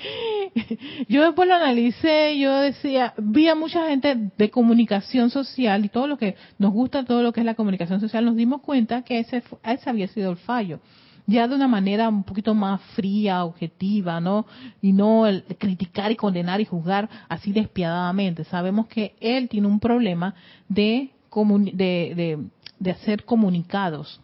[1.07, 6.07] yo después lo analicé, yo decía, vi a mucha gente de comunicación social y todo
[6.07, 9.19] lo que nos gusta, todo lo que es la comunicación social, nos dimos cuenta que
[9.19, 10.79] ese, ese había sido el fallo.
[11.25, 14.45] Ya de una manera un poquito más fría, objetiva, ¿no?
[14.81, 18.43] Y no el criticar y condenar y juzgar así despiadadamente.
[18.43, 20.35] Sabemos que él tiene un problema
[20.67, 22.39] de, de, de,
[22.77, 24.19] de hacer comunicados.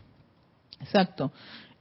[0.82, 1.32] Exacto.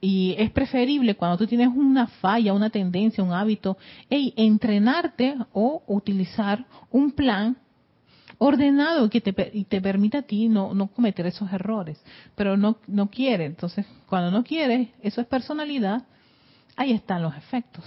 [0.00, 3.76] Y es preferible cuando tú tienes una falla, una tendencia, un hábito,
[4.08, 7.56] hey, entrenarte o utilizar un plan
[8.38, 12.00] ordenado que te, te permita a ti no, no cometer esos errores.
[12.36, 13.46] Pero no, no quiere.
[13.46, 16.04] Entonces, cuando no quiere, eso es personalidad,
[16.76, 17.84] ahí están los efectos.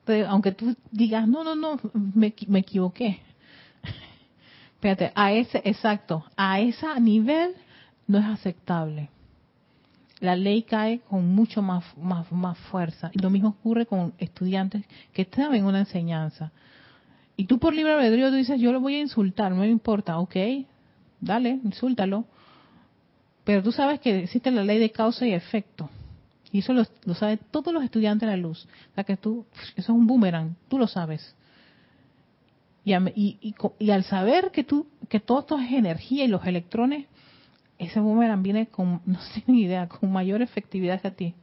[0.00, 3.20] Entonces, aunque tú digas, no, no, no, me, me equivoqué.
[4.80, 7.54] Fíjate, a ese, exacto, a ese nivel
[8.08, 9.10] no es aceptable
[10.20, 13.10] la ley cae con mucho más, más, más fuerza.
[13.12, 16.52] Y lo mismo ocurre con estudiantes que están en una enseñanza.
[17.36, 20.18] Y tú por libre albedrío tú dices, yo lo voy a insultar, no me importa,
[20.18, 20.36] ok,
[21.20, 22.24] dale, insúltalo.
[23.44, 25.88] Pero tú sabes que existe la ley de causa y efecto.
[26.50, 28.66] Y eso lo, lo saben todos los estudiantes de la luz.
[28.92, 31.34] O sea que tú, eso es un boomerang, tú lo sabes.
[32.84, 37.06] Y, y, y, al saber que tú, que todo esto es energía y los electrones
[37.78, 41.34] ese boomerang viene con, no ni idea, con mayor efectividad que a ti.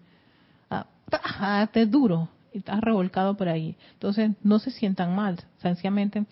[1.11, 3.75] Ah, te es duro y estás revolcado por ahí.
[3.93, 5.39] Entonces, no se sientan mal.
[5.57, 6.25] Sencillamente,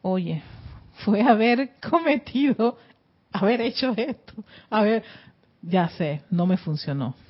[0.00, 0.42] oye,
[1.04, 2.78] fue haber cometido,
[3.32, 4.32] haber hecho esto.
[4.70, 5.04] A ver,
[5.62, 7.14] ya sé, no me funcionó.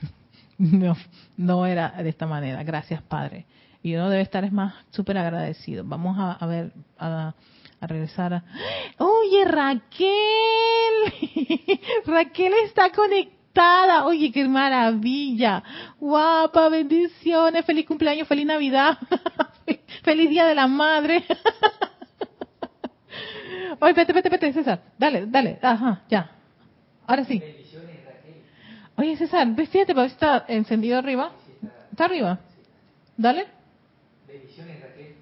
[0.59, 0.97] No,
[1.37, 2.65] no era de esta manera.
[2.65, 3.45] Gracias, Padre.
[3.83, 5.85] Y uno debe estar es más súper agradecido.
[5.85, 7.35] Vamos a, a ver, a,
[7.87, 8.45] regresar a...
[8.99, 10.09] Oye, Raquel.
[12.07, 14.05] Raquel está conectada.
[14.07, 15.63] Oye, qué maravilla.
[15.99, 18.99] Guapa, bendiciones, feliz cumpleaños, feliz Navidad,
[20.05, 21.25] feliz Día de la Madre.
[23.81, 24.81] Oye, vete, vete, vete, César.
[24.99, 25.59] Dale, dale.
[25.63, 26.31] Ajá, ya.
[27.07, 27.43] Ahora sí.
[28.97, 31.33] Oye, César, fíjate, pero está encendido arriba.
[31.91, 32.41] ¿Está arriba?
[33.17, 33.47] Dale.
[34.27, 35.17] Bendiciones, Raquel.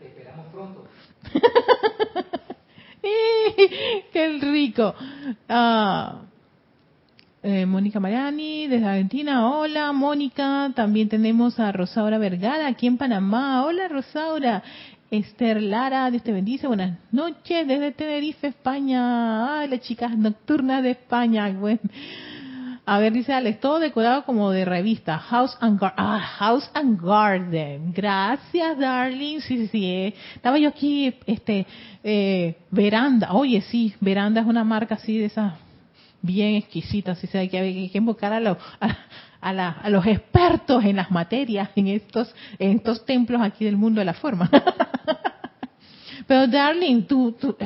[0.00, 0.86] Te esperamos pronto.
[4.12, 4.94] ¡Qué rico!
[5.48, 6.22] Ah,
[7.42, 9.50] eh, Mónica Mariani, desde Argentina.
[9.50, 10.72] Hola, Mónica.
[10.74, 13.64] También tenemos a Rosaura Vergara, aquí en Panamá.
[13.64, 14.62] Hola, Rosaura.
[15.10, 16.66] Esther Lara, Dios te bendice.
[16.66, 19.58] Buenas noches desde Tenerife, España.
[19.58, 21.52] Ay, las chicas nocturnas de España.
[21.52, 21.80] Bueno.
[22.86, 25.18] A ver, dice Alex, todo decorado como de revista.
[25.18, 27.94] House and, Gar ah, House and Garden.
[27.94, 29.40] Gracias, darling.
[29.40, 29.84] Sí, sí, sí.
[29.86, 30.14] eh.
[30.34, 31.66] Estaba yo aquí, este,
[32.02, 33.32] eh, Veranda.
[33.32, 35.54] Oye, sí, Veranda es una marca así de esas
[36.20, 37.16] bien exquisitas.
[37.24, 38.98] Así hay que, hay que invocar a, los a,
[39.40, 43.78] a, la, a, los expertos en las materias, en estos, en estos templos aquí del
[43.78, 44.50] mundo de la forma.
[46.26, 47.56] Pero, darling, tú, tú,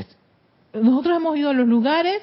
[0.73, 2.23] nosotros hemos ido a los lugares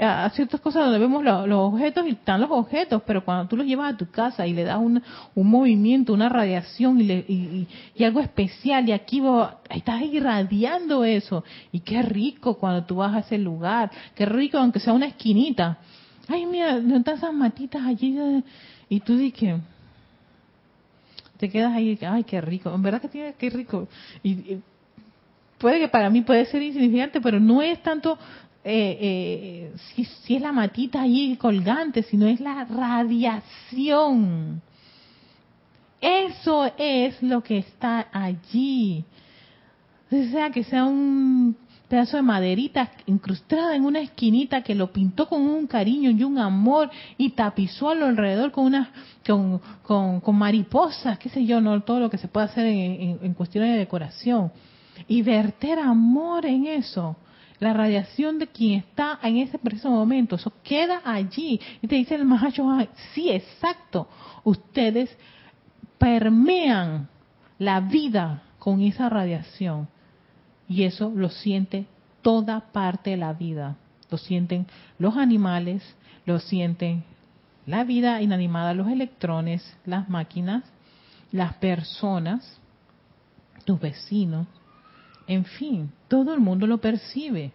[0.00, 3.66] a ciertas cosas donde vemos los, objetos y están los objetos, pero cuando tú los
[3.66, 5.02] llevas a tu casa y le das un,
[5.34, 11.44] un movimiento, una radiación y, le, y, algo especial y aquí vos, estás irradiando eso
[11.70, 15.78] y qué rico cuando tú vas a ese lugar, qué rico aunque sea una esquinita.
[16.28, 18.16] Ay, mira, están esas matitas allí
[18.88, 19.60] y tú dices
[21.36, 23.88] te quedas ahí, ay, qué rico, en verdad que tiene, qué rico.
[24.22, 24.62] Y, y
[25.58, 28.18] puede que para mí puede ser insignificante, pero no es tanto
[28.62, 34.60] eh, eh, si, si, es la matita ahí colgante, sino es la radiación.
[36.00, 39.04] Eso es lo que está allí.
[40.10, 41.56] Sea, que sea un
[41.88, 46.38] pedazo de maderita incrustada en una esquinita que lo pintó con un cariño y un
[46.38, 48.88] amor y tapizó lo alrededor con unas
[49.26, 52.78] con, con, con, mariposas, qué sé yo, no todo lo que se puede hacer en,
[52.78, 54.52] en, en cuestiones de decoración.
[55.08, 57.16] Y verter amor en eso
[57.60, 61.60] la radiación de quien está en ese preciso momento, eso queda allí.
[61.82, 62.66] Y te dice el Mahacho,
[63.14, 64.08] sí, exacto,
[64.42, 65.14] ustedes
[65.98, 67.08] permean
[67.58, 69.88] la vida con esa radiación.
[70.68, 71.86] Y eso lo siente
[72.22, 73.76] toda parte de la vida.
[74.10, 74.66] Lo sienten
[74.98, 75.82] los animales,
[76.24, 77.04] lo sienten
[77.66, 80.64] la vida inanimada, los electrones, las máquinas,
[81.30, 82.58] las personas,
[83.64, 84.46] tus vecinos,
[85.30, 87.52] en fin, todo el mundo lo percibe,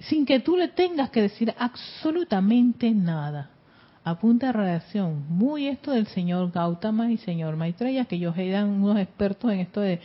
[0.00, 3.48] sin que tú le tengas que decir absolutamente nada.
[4.04, 8.68] A punta de radiación, muy esto del señor Gautama y señor Maitreya, que ellos eran
[8.68, 9.98] unos expertos en esto de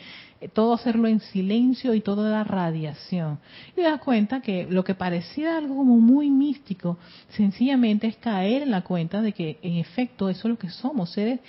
[0.53, 3.39] todo hacerlo en silencio y toda la radiación.
[3.71, 6.97] Y te das cuenta que lo que parecía algo como muy místico,
[7.31, 11.11] sencillamente es caer en la cuenta de que en efecto eso es lo que somos,
[11.11, 11.41] seres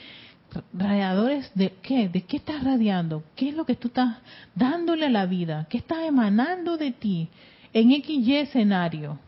[0.73, 4.19] radiadores de qué, de qué estás radiando, qué es lo que tú estás
[4.55, 7.29] dándole a la vida, qué está emanando de ti
[7.73, 9.19] en XY escenario,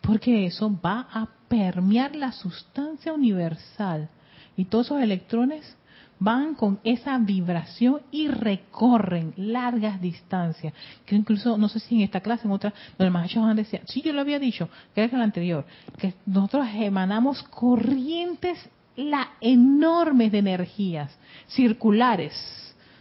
[0.00, 4.08] porque eso va a permear la sustancia universal.
[4.56, 5.76] Y todos esos electrones
[6.18, 10.72] van con esa vibración y recorren largas distancias.
[11.04, 14.02] Que incluso, no sé si en esta clase, en otra, donde el Mahacho decía, sí,
[14.02, 15.64] yo lo había dicho, que era que el anterior,
[15.98, 18.58] que nosotros emanamos corrientes
[18.96, 21.16] la enormes de energías
[21.48, 22.32] circulares,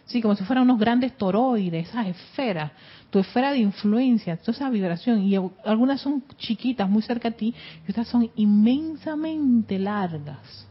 [0.06, 2.72] sí, como si fueran unos grandes toroides, esas esferas,
[3.10, 7.54] tu esfera de influencia, toda esa vibración, y algunas son chiquitas, muy cerca a ti,
[7.88, 10.68] y otras son inmensamente largas,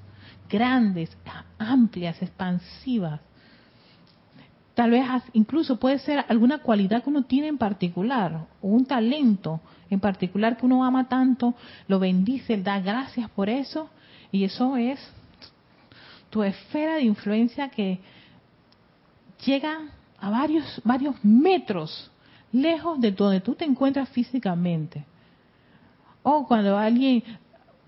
[0.49, 1.11] grandes,
[1.59, 3.21] amplias, expansivas.
[4.75, 5.05] Tal vez
[5.35, 10.57] incluso puede ser alguna cualidad que uno tiene en particular, o un talento en particular
[10.57, 11.55] que uno ama tanto,
[11.89, 13.91] lo bendice, da gracias por eso,
[14.33, 15.01] y eso es
[16.31, 17.99] tu esfera de influencia que
[19.45, 19.81] llega
[20.21, 22.11] a varios, varios metros
[22.53, 25.05] lejos de donde tú te encuentras físicamente.
[26.23, 27.23] O cuando alguien,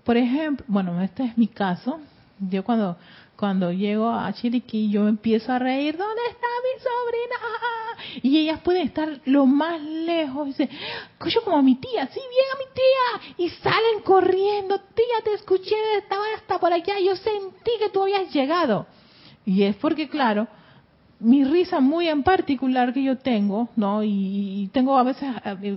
[0.03, 1.99] por ejemplo, bueno, este es mi caso,
[2.39, 2.97] yo cuando
[3.43, 8.21] cuando llego a Chiriquí yo empiezo a reír, ¿dónde está mi sobrina?
[8.21, 10.69] Y ellas pueden estar lo más lejos, y dicen,
[11.11, 15.33] escucho como a mi tía, sí, bien a mi tía, y salen corriendo, tía, te
[15.33, 18.85] escuché, estaba hasta por allá, yo sentí que tú habías llegado.
[19.45, 20.47] Y es porque, claro,
[21.23, 24.03] mi risa muy en particular que yo tengo, ¿no?
[24.03, 25.29] Y, tengo a veces,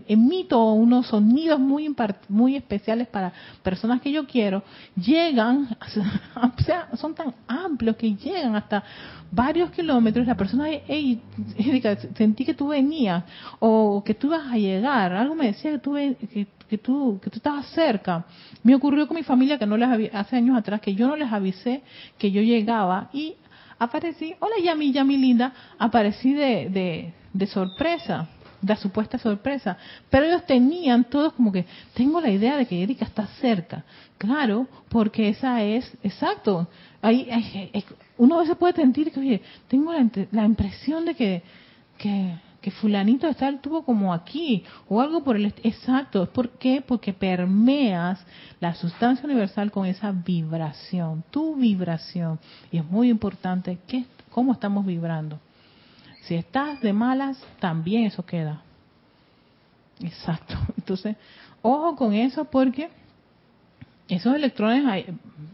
[0.08, 1.94] emito unos sonidos muy,
[2.28, 3.32] muy especiales para
[3.62, 4.62] personas que yo quiero,
[4.96, 5.68] llegan,
[6.58, 8.82] o sea, son tan amplios que llegan hasta
[9.30, 10.26] varios kilómetros.
[10.26, 11.20] La persona, hey,
[12.16, 13.24] sentí que tú venías,
[13.60, 17.30] o que tú ibas a llegar, algo me decía que tú, que que tú, que
[17.30, 18.24] tú estabas cerca.
[18.62, 21.32] Me ocurrió con mi familia que no les hace años atrás que yo no les
[21.32, 21.82] avisé
[22.18, 23.36] que yo llegaba y
[23.78, 28.28] aparecí, hola Yami, Yami linda, aparecí de, de, de sorpresa,
[28.60, 29.76] de supuesta sorpresa.
[30.10, 31.64] Pero ellos tenían todos como que,
[31.94, 33.84] tengo la idea de que Erika está cerca.
[34.18, 36.68] Claro, porque esa es, exacto.
[37.02, 37.28] Ahí,
[38.16, 41.42] uno a veces puede sentir que, oye, tengo la, la impresión de que,
[41.98, 42.34] que
[42.66, 46.28] que fulanito está el tubo como aquí o algo por el exacto.
[46.32, 46.82] ¿por qué?
[46.84, 48.18] porque permeas
[48.58, 52.40] la sustancia universal con esa vibración tu vibración.
[52.72, 55.38] Y es muy importante que cómo estamos vibrando.
[56.22, 58.62] Si estás de malas también eso queda.
[60.00, 60.56] Exacto.
[60.76, 61.14] Entonces
[61.62, 62.90] ojo con eso porque
[64.08, 65.06] esos electrones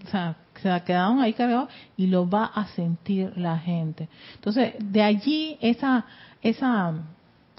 [0.07, 4.09] o sea, se quedaron ahí cargados y lo va a sentir la gente.
[4.37, 6.07] Entonces de allí esa
[6.43, 6.93] esa,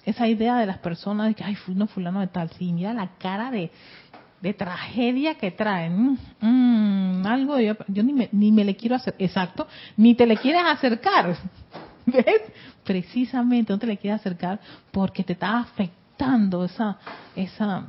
[0.05, 3.11] esa idea de las personas de que, ay, no fulano de tal, sí, mira la
[3.17, 3.71] cara de,
[4.41, 6.17] de tragedia que traen.
[6.41, 10.37] Mm, algo yo, yo ni, me, ni me le quiero hacer, exacto, ni te le
[10.37, 11.35] quieres acercar.
[12.05, 12.41] ¿Ves?
[12.83, 14.59] Precisamente no te le quieres acercar
[14.91, 16.97] porque te está afectando esa,
[17.33, 17.85] esa,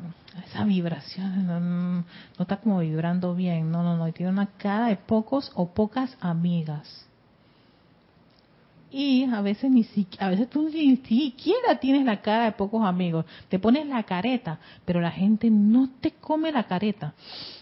[0.46, 1.46] esa vibración.
[1.46, 2.04] No, no,
[2.38, 3.72] está como vibrando bien.
[3.72, 4.12] No, no, no.
[4.12, 7.08] Tiene una cara de pocos o pocas amigas
[8.94, 9.84] y a veces ni
[10.20, 14.60] a veces tú ni siquiera tienes la cara de pocos amigos, te pones la careta,
[14.84, 17.12] pero la gente no te come la careta.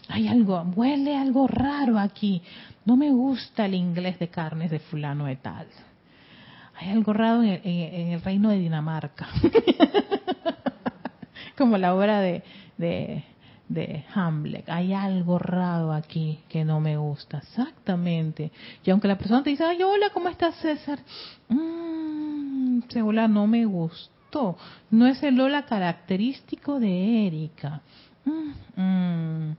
[0.08, 2.42] Hay algo, huele algo raro aquí.
[2.84, 5.66] No me gusta el inglés de carnes de fulano de tal.
[6.78, 9.28] Hay algo raro en el, reino de Dinamarca.
[11.56, 12.42] Como la obra de,
[12.76, 13.24] de
[13.72, 14.68] de Hamlet.
[14.68, 17.38] Hay algo raro aquí que no me gusta.
[17.38, 18.50] Exactamente.
[18.84, 20.98] Y aunque la persona te dice, ay, hola, ¿cómo estás, César?
[21.48, 24.56] Mmm, hola no me gustó.
[24.90, 27.80] No es el hola característico de Erika.
[28.24, 29.56] Mm, mm,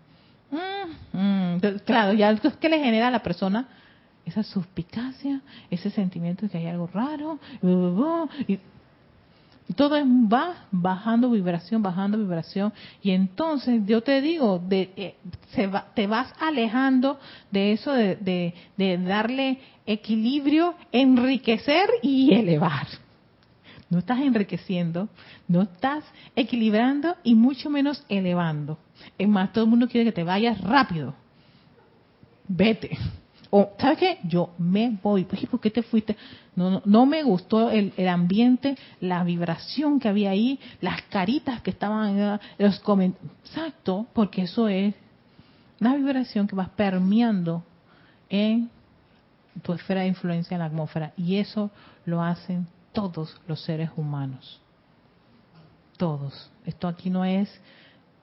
[1.13, 3.67] mm, claro, ya es que le genera a la persona
[4.25, 7.39] esa suspicacia, ese sentimiento de que hay algo raro,
[8.47, 8.59] y
[9.75, 9.95] todo
[10.31, 12.73] va bajando vibración, bajando vibración.
[13.01, 15.15] Y entonces yo te digo, de, eh,
[15.51, 17.19] se va, te vas alejando
[17.51, 22.87] de eso de, de, darle equilibrio, enriquecer y elevar.
[23.89, 25.07] No estás enriqueciendo,
[25.47, 26.03] no estás
[26.35, 28.77] equilibrando y mucho menos elevando.
[29.17, 31.15] Es más, todo el mundo quiere que te vayas rápido.
[32.47, 32.97] Vete
[33.55, 34.17] o, ¿sabes qué?
[34.23, 35.25] Yo me voy.
[35.25, 36.17] ¿Por qué te fuiste?
[36.55, 41.61] No, no, no me gustó el, el, ambiente, la vibración que había ahí, las caritas
[41.61, 43.31] que estaban, los comentarios.
[43.45, 44.95] Exacto, porque eso es
[45.79, 47.63] una vibración que vas permeando
[48.27, 48.71] en
[49.61, 51.13] tu esfera de influencia en la atmósfera.
[51.15, 51.69] Y eso
[52.05, 54.59] lo hacen todos los seres humanos.
[55.97, 56.49] Todos.
[56.65, 57.61] Esto aquí no es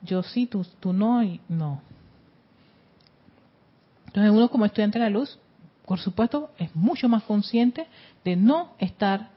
[0.03, 1.83] yo sí, tú, tú no, y no.
[4.11, 5.39] Entonces uno como estudiante de la luz,
[5.87, 7.87] por supuesto, es mucho más consciente
[8.25, 9.31] de no estar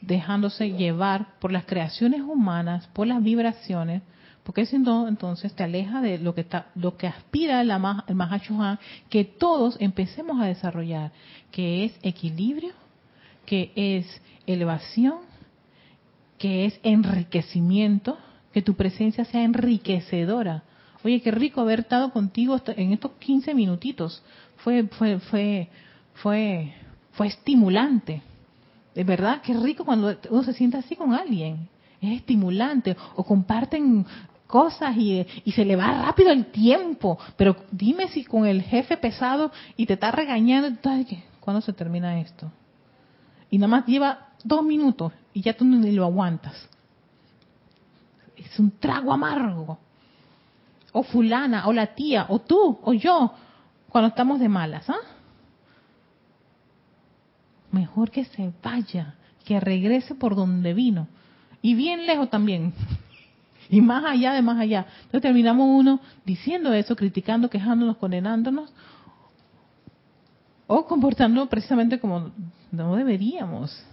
[0.00, 4.02] dejándose llevar por las creaciones humanas, por las vibraciones,
[4.44, 8.14] porque si no, entonces te aleja de lo que está, lo que aspira el, el
[8.14, 11.10] Mahashohan, que todos empecemos a desarrollar,
[11.50, 12.72] que es equilibrio,
[13.46, 15.22] que es elevación,
[16.38, 18.16] que es enriquecimiento,
[18.52, 20.62] que tu presencia sea enriquecedora
[21.04, 24.22] Oye, qué rico haber estado contigo en estos 15 minutitos.
[24.56, 25.68] Fue, fue, fue,
[26.14, 26.72] fue,
[27.12, 28.22] fue estimulante.
[28.94, 31.68] De verdad, qué rico cuando uno se siente así con alguien.
[32.00, 32.96] Es estimulante.
[33.16, 34.06] O comparten
[34.46, 37.18] cosas y, y, se le va rápido el tiempo.
[37.36, 40.78] Pero dime si con el jefe pesado y te está regañando,
[41.40, 42.50] ¿cuándo se termina esto?
[43.50, 46.66] Y nada más lleva dos minutos y ya tú ni lo aguantas.
[48.38, 49.78] Es un trago amargo
[50.96, 53.34] o fulana, o la tía, o tú, o yo,
[53.88, 55.00] cuando estamos de malas, ¿ah?
[57.72, 61.08] Mejor que se vaya, que regrese por donde vino.
[61.60, 62.72] Y bien lejos también.
[63.70, 64.86] Y más allá de más allá.
[64.96, 68.70] Entonces terminamos uno diciendo eso, criticando, quejándonos, condenándonos,
[70.66, 72.30] o comportándonos precisamente como
[72.70, 73.84] no deberíamos.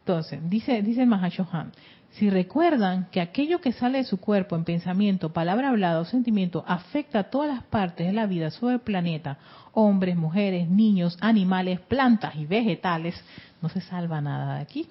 [0.00, 1.72] Entonces, dice, dice el Mahashohan,
[2.18, 6.64] si recuerdan que aquello que sale de su cuerpo en pensamiento, palabra hablada o sentimiento
[6.66, 9.38] afecta a todas las partes de la vida sobre el planeta,
[9.72, 13.14] hombres, mujeres, niños, animales, plantas y vegetales,
[13.62, 14.88] no se salva nada de aquí.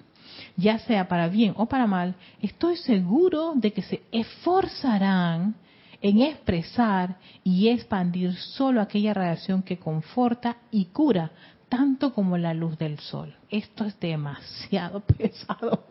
[0.56, 5.54] Ya sea para bien o para mal, estoy seguro de que se esforzarán
[6.00, 11.32] en expresar y expandir solo aquella radiación que conforta y cura,
[11.68, 13.34] tanto como la luz del sol.
[13.50, 15.84] Esto es demasiado pesado.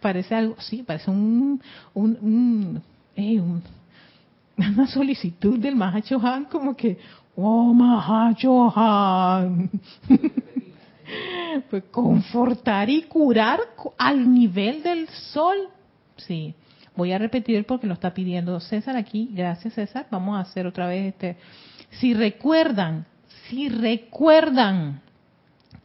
[0.00, 1.60] Parece algo, sí, parece un,
[1.94, 2.82] un,
[3.16, 3.62] un,
[4.56, 6.98] una solicitud del Han como que,
[7.36, 9.70] oh Han
[11.70, 13.60] pues confortar y curar
[13.96, 15.56] al nivel del sol.
[16.16, 16.54] Sí,
[16.96, 19.30] voy a repetir porque lo está pidiendo César aquí.
[19.32, 20.06] Gracias César.
[20.10, 21.36] Vamos a hacer otra vez este.
[21.92, 23.06] Si recuerdan,
[23.48, 25.00] si recuerdan,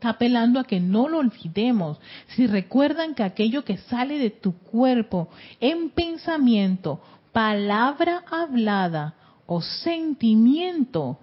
[0.03, 1.97] está apelando a que no lo olvidemos.
[2.27, 5.29] Si recuerdan que aquello que sale de tu cuerpo
[5.61, 7.01] en pensamiento,
[7.31, 9.13] palabra hablada
[9.45, 11.19] o sentimiento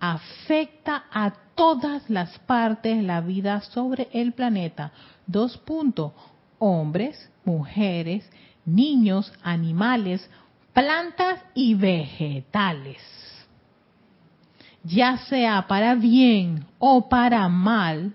[0.00, 4.90] afecta a todas las partes de la vida sobre el planeta.
[5.24, 6.10] Dos puntos.
[6.58, 8.28] Hombres, mujeres,
[8.66, 10.28] niños, animales,
[10.72, 13.27] plantas y vegetales.
[14.88, 18.14] Ya sea para bien o para mal,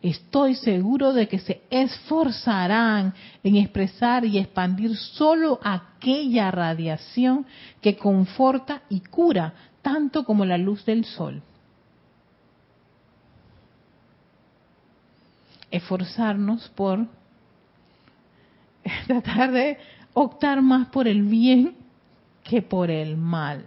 [0.00, 3.12] estoy seguro de que se esforzarán
[3.42, 7.44] en expresar y expandir solo aquella radiación
[7.80, 9.52] que conforta y cura
[9.82, 11.42] tanto como la luz del sol.
[15.72, 17.08] Esforzarnos por
[19.08, 19.78] tratar de
[20.14, 21.74] optar más por el bien
[22.44, 23.64] que por el mal.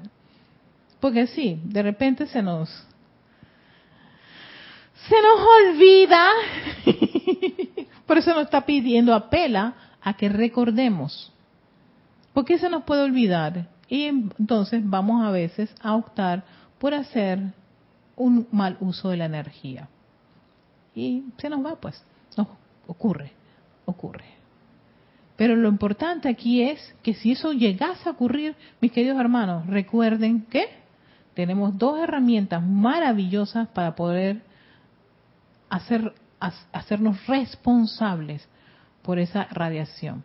[1.06, 2.68] Porque sí, de repente se nos
[5.08, 6.30] se nos olvida,
[8.08, 11.32] por eso nos está pidiendo apela a que recordemos.
[12.34, 13.70] ¿Por qué se nos puede olvidar?
[13.88, 16.44] Y entonces vamos a veces a optar
[16.80, 17.54] por hacer
[18.16, 19.88] un mal uso de la energía.
[20.96, 22.04] Y se nos va, pues,
[22.36, 22.48] nos
[22.88, 23.32] ocurre,
[23.86, 24.26] ocurre.
[25.36, 30.48] Pero lo importante aquí es que si eso llegase a ocurrir, mis queridos hermanos, recuerden
[30.48, 30.84] que
[31.36, 34.42] tenemos dos herramientas maravillosas para poder
[35.70, 36.14] hacer,
[36.72, 38.48] hacernos responsables
[39.04, 40.24] por esa radiación.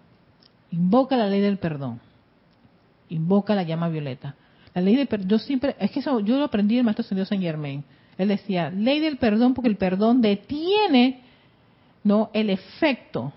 [0.70, 2.00] Invoca la ley del perdón
[3.10, 4.34] invoca la llama violeta.
[4.74, 7.26] La ley del perdón, yo siempre, es que eso yo lo aprendí del maestro Señor
[7.26, 7.84] Saint Germain.
[8.16, 11.22] Él decía, ley del perdón porque el perdón detiene
[12.02, 13.32] no el efecto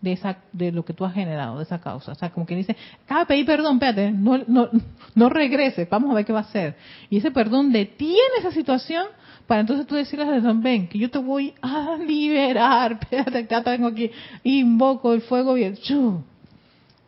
[0.00, 2.12] de esa de lo que tú has generado, de esa causa.
[2.12, 4.68] O sea, como que dice, acaba de pedir perdón, espérate, no, no,
[5.14, 6.76] no regrese, vamos a ver qué va a hacer.
[7.10, 9.06] Y ese perdón detiene esa situación
[9.46, 13.88] para entonces tú decirle a ven, que yo te voy a liberar, espérate, ya tengo
[13.88, 14.10] aquí,
[14.42, 16.22] invoco el fuego y el chu,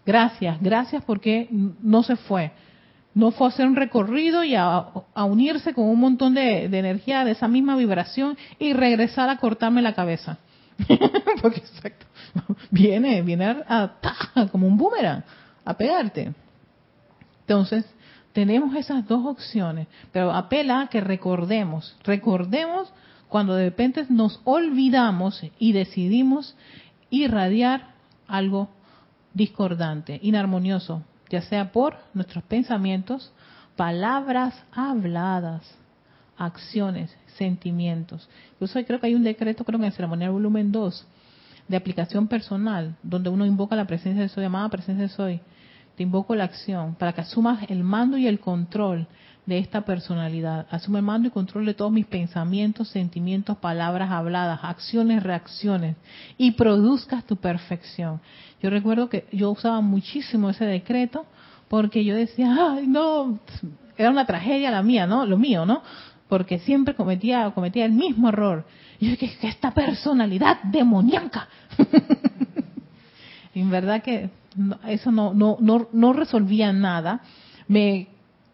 [0.09, 2.51] Gracias, gracias porque no se fue.
[3.13, 4.87] No fue a hacer un recorrido y a,
[5.17, 9.95] unirse con un montón de, energía de esa misma vibración y regresar a cortarme la
[9.95, 10.39] cabeza.
[11.43, 12.07] porque exacto,
[12.71, 13.93] viene, viene a,
[14.51, 15.25] como un boomerang
[15.65, 16.33] a pegarte.
[17.41, 17.85] Entonces,
[18.33, 22.93] tenemos esas dos opciones, pero apela a que recordemos, recordemos
[23.29, 26.57] cuando de repente nos olvidamos y decidimos
[27.11, 27.95] irradiar
[28.27, 28.69] algo
[29.35, 33.33] discordante, inarmonioso, ya sea por nuestros pensamientos,
[33.77, 35.78] palabras habladas,
[36.39, 38.29] acciones, sentimientos.
[38.53, 41.07] Incluso creo que hay un decreto, creo que en ceremonial volumen 2,
[41.69, 45.41] de aplicación personal, donde uno invoca la presencia de soy, llamada presencia de soy.
[45.97, 49.07] Te invoco la acción para que asumas el mando y el control
[49.47, 50.67] de esta personalidad.
[50.71, 55.97] Asume el mando y control de todos mis pensamientos, sentimientos, palabras habladas, acciones, reacciones
[56.37, 58.21] y produzcas tu perfección.
[58.63, 61.27] Yo recuerdo que yo usaba muchísimo ese decreto
[61.69, 63.41] porque yo decía, ay, no,
[63.97, 65.27] era una tragedia la mía, ¿no?
[65.27, 65.83] Lo mío, ¿no?
[66.29, 68.67] Porque siempre cometía, cometía el mismo error.
[68.99, 71.49] Y yo dije, esta personalidad demoníaca.
[73.55, 74.31] en verdad que
[74.89, 77.21] eso no, no, no, no resolvía nada.
[77.67, 78.09] Me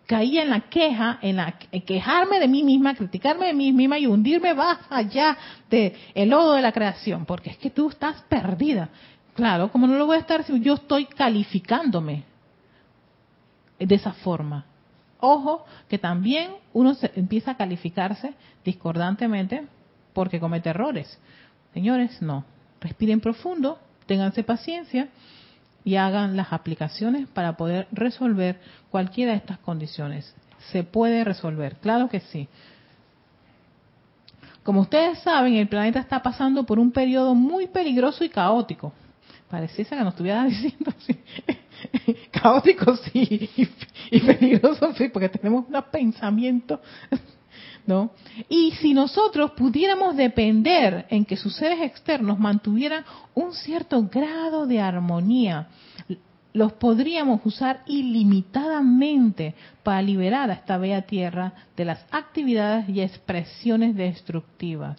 [0.07, 4.07] caía en la queja, en, la, quejarme de mí misma, criticarme de mí misma y
[4.07, 5.37] hundirme más allá
[5.71, 8.89] del el lodo de la creación, porque es que tú estás perdida.
[9.35, 12.25] Claro, como no lo voy a estar si yo estoy calificándome
[13.79, 14.65] de esa forma.
[15.27, 19.67] Ojo, que también uno se empieza a calificarse discordantemente
[20.13, 21.19] porque comete errores.
[21.73, 22.45] Señores, no.
[22.79, 25.09] Respiren profundo, ténganse paciencia
[25.83, 28.61] y hagan las aplicaciones para poder resolver
[28.91, 30.35] cualquiera de estas condiciones.
[30.71, 32.47] Se puede resolver, claro que sí.
[34.63, 38.93] Como ustedes saben, el planeta está pasando por un periodo muy peligroso y caótico.
[39.55, 41.17] Pareciese que nos estuviera diciendo así.
[42.33, 43.69] caótico y,
[44.19, 46.81] peligroso sí, porque tenemos unos pensamientos
[47.87, 48.11] ¿no?
[48.49, 54.81] Y si nosotros pudiéramos depender en que sus seres externos mantuvieran un cierto grado de
[54.81, 55.69] armonía,
[56.53, 63.95] los podríamos usar ilimitadamente para liberar a esta bella tierra de las actividades y expresiones
[63.95, 64.99] destructivas.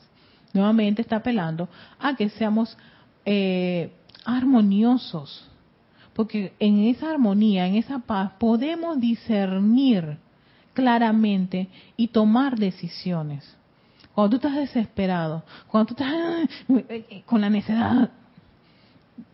[0.54, 1.68] Nuevamente está apelando
[2.00, 2.78] a que seamos
[3.26, 3.92] eh,
[4.26, 5.48] armoniosos.
[6.14, 10.18] Porque en esa armonía, en esa paz, podemos discernir
[10.74, 11.68] claramente
[11.98, 13.56] y tomar decisiones.
[14.14, 16.50] Cuando tú estás desesperado, cuando tú estás
[17.26, 18.12] con la necesidad,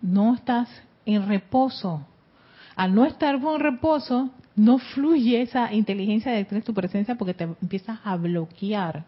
[0.02, 0.70] no estás
[1.06, 2.06] en reposo.
[2.76, 8.00] Al no estar en reposo, no fluye esa inteligencia de tu presencia porque te empiezas
[8.04, 9.06] a bloquear.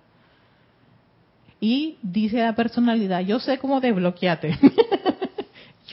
[1.60, 4.60] Y dice la personalidad, yo sé cómo desbloquearte.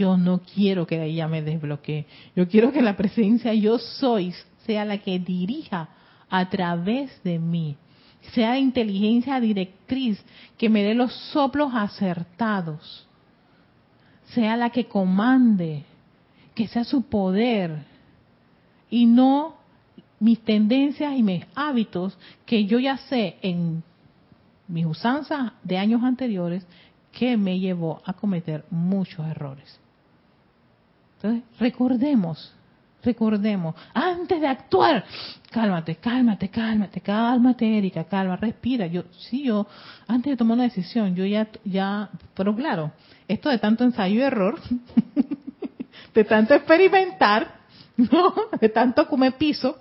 [0.00, 2.06] yo no quiero que ella me desbloquee.
[2.34, 4.34] Yo quiero que la presencia yo soy
[4.64, 5.90] sea la que dirija
[6.30, 7.76] a través de mí.
[8.32, 10.22] Sea inteligencia directriz
[10.56, 13.06] que me dé los soplos acertados.
[14.34, 15.84] Sea la que comande,
[16.54, 17.84] que sea su poder
[18.88, 19.56] y no
[20.18, 23.82] mis tendencias y mis hábitos que yo ya sé en
[24.66, 26.66] mis usanzas de años anteriores
[27.12, 29.79] que me llevó a cometer muchos errores.
[31.22, 32.50] Entonces, recordemos,
[33.02, 35.04] recordemos, antes de actuar,
[35.50, 38.86] cálmate, cálmate, cálmate, cálmate, Erika, calma, respira.
[38.86, 39.66] Yo, sí, yo,
[40.08, 42.92] antes de tomar una decisión, yo ya, ya, pero claro,
[43.28, 44.58] esto de tanto ensayo y error,
[46.14, 47.54] de tanto experimentar,
[47.98, 48.34] ¿no?
[48.58, 49.76] De tanto comer piso,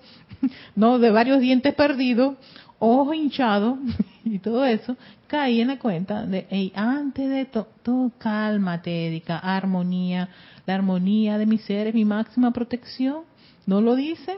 [0.76, 1.00] ¿no?
[1.00, 2.36] De varios dientes perdidos,
[2.80, 3.80] ojos hinchados
[4.26, 10.30] y todo eso, caí en la cuenta de, hey, antes de todo, cálmate, Erika, armonía,
[10.70, 13.24] la armonía de mi ser es mi máxima protección.
[13.66, 14.38] ¿No lo dicen?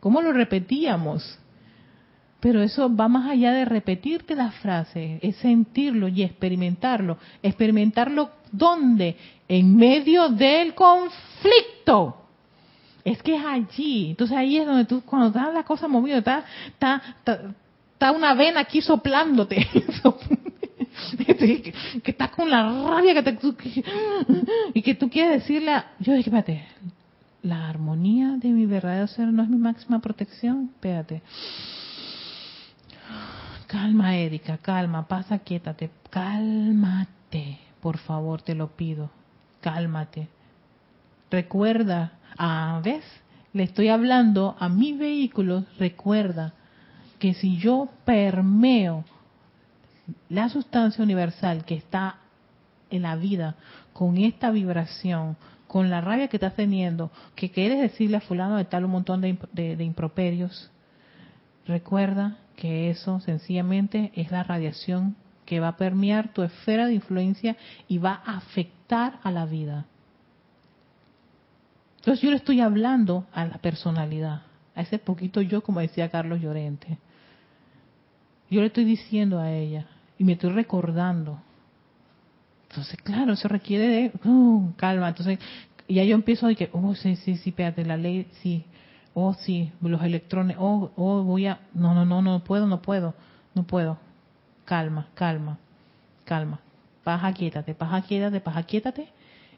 [0.00, 1.38] ¿Cómo lo repetíamos?
[2.40, 7.16] Pero eso va más allá de repetirte la frase, es sentirlo y experimentarlo.
[7.42, 9.16] ¿Experimentarlo dónde?
[9.48, 12.18] En medio del conflicto.
[13.02, 14.10] Es que es allí.
[14.10, 17.40] Entonces ahí es donde tú, cuando estás la cosa movida, está, está,
[17.94, 19.66] está, una vena aquí soplándote.
[21.18, 21.74] que,
[22.04, 23.38] estás con la rabia que te,
[24.74, 26.64] y que tú quieres decirle, a, yo dije, espérate,
[27.42, 31.22] la armonía de mi verdadero ser no es mi máxima protección, espérate.
[33.66, 39.10] Calma, Erika, calma, pasa, quiétate, cálmate, por favor, te lo pido,
[39.60, 40.28] cálmate.
[41.30, 43.02] Recuerda, a vez
[43.52, 46.52] le estoy hablando a mi vehículo, recuerda
[47.18, 49.04] que si yo permeo
[50.28, 52.16] la sustancia universal que está
[52.90, 53.56] en la vida
[53.92, 55.36] con esta vibración,
[55.66, 59.20] con la rabia que estás teniendo, que quieres decirle a fulano de tal un montón
[59.20, 60.70] de, improperios,
[61.66, 67.56] recuerda que eso sencillamente es la radiación que va a permear tu esfera de influencia
[67.88, 69.86] y va a afectar a la vida.
[71.98, 74.42] Entonces yo le estoy hablando a la personalidad,
[74.74, 76.98] a ese poquito yo, como decía Carlos Llorente.
[78.52, 79.86] Yo le estoy diciendo a ella
[80.18, 81.40] y me estoy recordando.
[82.68, 85.08] Entonces, claro, eso requiere de uh, calma.
[85.08, 85.38] Entonces,
[85.88, 88.66] ya yo empiezo a que, oh, sí, sí, sí, espérate, la ley, sí,
[89.14, 93.14] oh, sí, los electrones, oh, oh, voy a, no, no, no, no puedo, no puedo,
[93.54, 93.96] no puedo.
[94.66, 95.58] Calma, calma,
[96.26, 96.60] calma.
[97.04, 99.08] Paja, quiétate, paja, quiétate, paja, quiétate.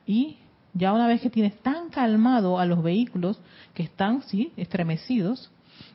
[0.06, 0.36] Y
[0.72, 3.40] ya una vez que tienes tan calmado a los vehículos
[3.74, 5.50] que están, sí, estremecidos,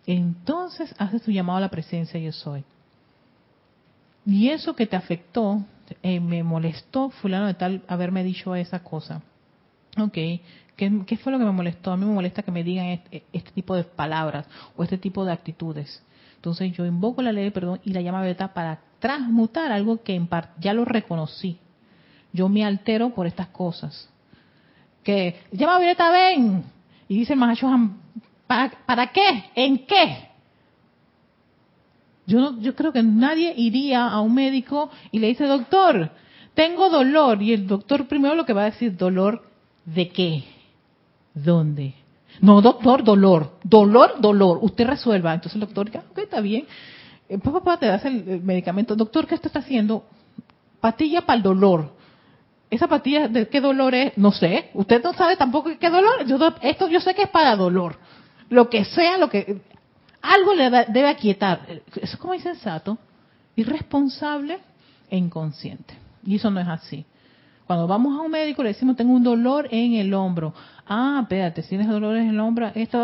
[0.06, 2.66] entonces haces tu llamado a la presencia yo soy.
[4.26, 5.64] Y eso que te afectó,
[6.04, 9.22] eh, me molestó fulano de tal haberme dicho esa cosa.
[9.98, 10.18] Ok,
[10.80, 11.92] ¿Qué, fue lo que me molestó?
[11.92, 14.48] A mí me molesta que me digan este, este, tipo de palabras
[14.78, 16.02] o este tipo de actitudes.
[16.36, 20.16] Entonces yo invoco la ley de perdón y la llama beta para transmutar algo que
[20.16, 21.58] en ya lo reconocí.
[22.32, 24.10] Yo me altero por estas cosas.
[25.04, 26.64] Que llama Violeta, ven.
[27.10, 27.40] Y dice el
[28.48, 29.52] ¿para, ¿para qué?
[29.56, 30.29] ¿En qué?
[32.30, 36.12] Yo, yo creo que nadie iría a un médico y le dice, doctor,
[36.54, 37.42] tengo dolor.
[37.42, 39.44] Y el doctor primero lo que va a decir, ¿dolor
[39.84, 40.44] de qué?
[41.34, 41.96] ¿Dónde?
[42.40, 43.54] No, doctor, dolor.
[43.64, 44.60] Dolor, dolor.
[44.62, 45.34] Usted resuelva.
[45.34, 46.68] Entonces el doctor, ok, está bien.
[47.28, 48.96] Eh, papá, te das el medicamento.
[48.96, 50.04] Doctor, ¿qué usted está haciendo?
[50.80, 51.94] Patilla para el dolor.
[52.70, 54.16] ¿Esa patilla de qué dolor es?
[54.18, 54.70] No sé.
[54.76, 56.28] Usted no sabe tampoco qué dolor.
[56.28, 57.98] Yo, esto yo sé que es para dolor.
[58.50, 59.62] Lo que sea, lo que
[60.22, 61.62] algo le debe aquietar.
[61.68, 62.98] Eso es como insensato,
[63.56, 64.60] irresponsable
[65.10, 65.94] e inconsciente.
[66.26, 67.06] Y eso no es así.
[67.66, 70.54] Cuando vamos a un médico le decimos, tengo un dolor en el hombro.
[70.88, 72.98] Ah, espérate, tienes dolor en el hombro, esto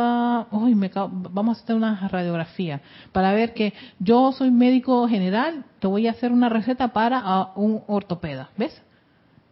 [0.51, 0.91] me,
[1.29, 6.11] vamos a hacer una radiografía para ver que yo soy médico general, te voy a
[6.11, 8.49] hacer una receta para un ortopeda.
[8.57, 8.81] ¿Ves?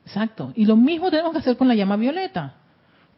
[0.04, 0.52] Exacto.
[0.56, 2.56] Y lo mismo tenemos que hacer con la llama violeta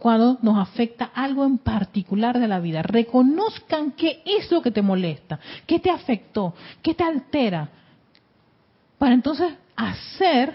[0.05, 2.83] cuando nos afecta algo en particular de la vida.
[2.83, 6.53] Reconozcan qué es lo que te molesta, qué te afectó,
[6.83, 7.67] qué te altera,
[8.99, 10.53] para entonces hacer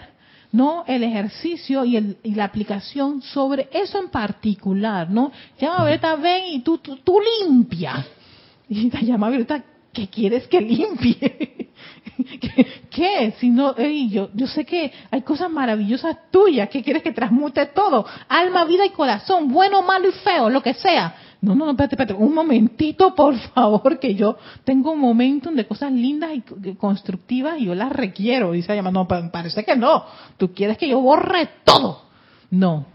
[0.53, 5.33] no el ejercicio y, el, y la aplicación sobre eso en particular, ¿no?
[5.59, 8.07] Llama ahorita, ven y tú, tú, tú limpia.
[8.69, 11.60] Y la llama ahorita, ¿qué quieres que limpie?
[12.17, 12.67] ¿Qué?
[12.89, 13.33] ¿Qué?
[13.39, 16.69] Si no, ey, yo, yo sé que hay cosas maravillosas tuyas.
[16.69, 18.05] ¿Qué quieres que transmute todo?
[18.27, 21.15] Alma, vida y corazón, bueno, malo y feo, lo que sea.
[21.41, 25.65] No, no, no, espérate, espérate, un momentito, por favor, que yo tengo un momento de
[25.65, 28.51] cosas lindas y constructivas y yo las requiero.
[28.51, 30.05] Dice llama, no, parece que no.
[30.37, 32.03] Tú quieres que yo borre todo.
[32.51, 32.85] No.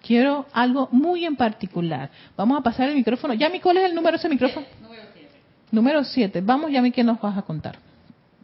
[0.00, 2.10] Quiero algo muy en particular.
[2.36, 3.34] Vamos a pasar el micrófono.
[3.34, 4.66] Yami, ¿cuál es el número de ese micrófono?
[4.80, 5.28] Número 7.
[5.72, 6.40] Número 7.
[6.40, 7.87] Vamos, Yami, ¿qué nos vas a contar?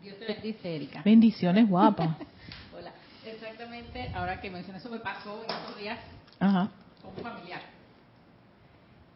[0.05, 1.03] Dios te bendice, Erika.
[1.03, 2.19] Bendiciones, guapa.
[2.77, 2.93] Hola.
[3.25, 5.99] Exactamente, ahora que mencioné eso me pasó en estos días
[6.39, 6.69] Ajá.
[7.01, 7.63] con un familiar.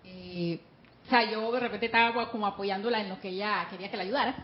[0.03, 0.59] Eh,
[1.05, 4.05] o sea, yo de repente estaba como apoyándola en lo que ella quería que la
[4.05, 4.35] ayudara,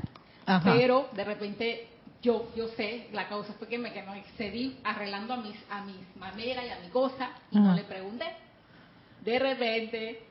[0.45, 0.71] Ajá.
[0.71, 1.89] pero de repente
[2.21, 5.83] yo yo sé, la causa fue que me, que me excedí arreglando a mis a
[5.83, 8.27] mis maneras y a mi cosa y no le pregunté.
[9.23, 10.23] De repente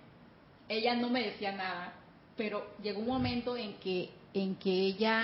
[0.69, 1.93] ella no me decía nada,
[2.37, 5.21] pero llegó un momento en que en que ella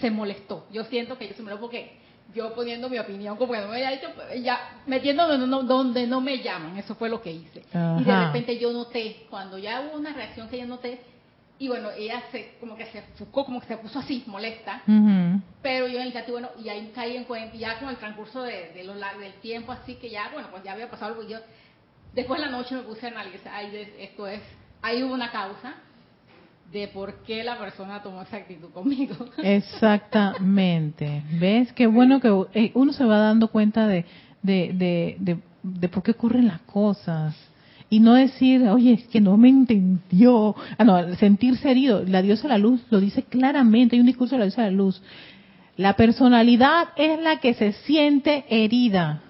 [0.00, 0.66] se molestó.
[0.72, 1.98] Yo siento que ella se molestó porque
[2.34, 4.08] yo poniendo mi opinión como que no me había dicho,
[4.42, 7.62] ya metiéndome donde no, donde no me llaman, eso fue lo que hice.
[8.00, 11.00] Y de repente yo noté, cuando ya hubo una reacción que yo noté,
[11.58, 14.80] y bueno, ella se como que se enfocó, como que se puso así, molesta,
[15.60, 18.42] pero yo en el chat, bueno, y ahí caí en cuenta, ya con el transcurso
[18.42, 21.32] de, de lar- del tiempo, así que ya, bueno, pues ya había pasado algo, y
[21.32, 21.38] yo
[22.14, 24.40] después de la noche me puse a analizar, ay, esto es,
[24.82, 25.74] ahí hubo una causa
[26.72, 29.14] de por qué la persona tomó esa actitud conmigo.
[29.42, 31.22] Exactamente.
[31.38, 31.72] ¿Ves?
[31.72, 34.04] Qué bueno que eh, uno se va dando cuenta de,
[34.42, 37.34] de, de, de, por qué ocurren las cosas.
[37.92, 40.54] Y no decir, oye, es que no me entendió.
[40.78, 42.04] Ah, no, sentirse herido.
[42.06, 43.96] La diosa de la luz lo dice claramente.
[43.96, 45.02] Hay un discurso de la diosa de la luz.
[45.76, 49.22] La personalidad es la que se siente herida.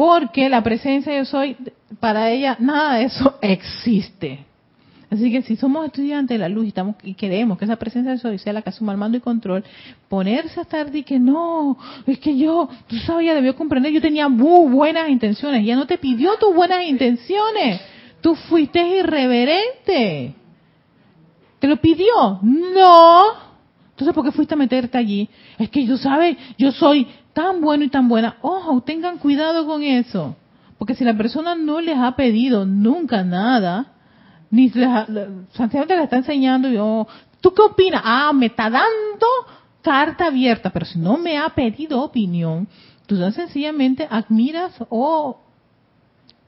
[0.00, 1.58] Porque la presencia yo soy,
[2.00, 4.46] para ella, nada de eso existe.
[5.10, 8.10] Así que si somos estudiantes de la luz y, estamos, y queremos que esa presencia
[8.10, 9.62] de soy sea la que asuma el mando y control,
[10.08, 11.76] ponerse a estar de que no,
[12.06, 15.86] es que yo, tú sabes, ella debió comprender, yo tenía muy buenas intenciones, ella no
[15.86, 17.82] te pidió tus buenas intenciones,
[18.22, 20.34] tú fuiste irreverente.
[21.58, 22.38] ¿Te lo pidió?
[22.40, 23.49] No.
[24.00, 25.28] Entonces, ¿por qué fuiste a meterte allí?
[25.58, 28.38] Es que yo sabes, yo soy tan bueno y tan buena.
[28.40, 30.36] Ojo, tengan cuidado con eso.
[30.78, 33.92] Porque si la persona no les ha pedido nunca nada,
[34.50, 37.06] ni les ha, le está enseñando, yo,
[37.42, 38.00] ¿tú qué opinas?
[38.02, 39.26] Ah, me está dando
[39.82, 42.68] carta abierta, pero si no me ha pedido opinión,
[43.04, 45.42] tú sencillamente admiras o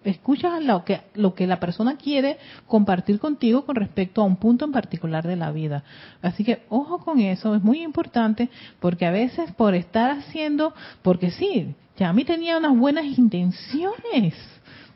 [0.05, 4.64] escuchas lo que lo que la persona quiere compartir contigo con respecto a un punto
[4.64, 5.84] en particular de la vida.
[6.22, 8.48] Así que ojo con eso, es muy importante
[8.80, 14.34] porque a veces por estar haciendo, porque sí, ya a mí tenía unas buenas intenciones,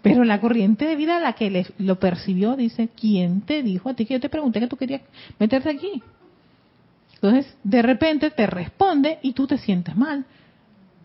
[0.02, 3.94] pero la corriente de vida la que le- lo percibió dice, ¿quién te dijo a
[3.94, 5.02] ti que yo te pregunté que tú querías
[5.38, 6.02] meterte aquí?
[7.14, 10.24] Entonces, de repente te responde y tú te sientes mal.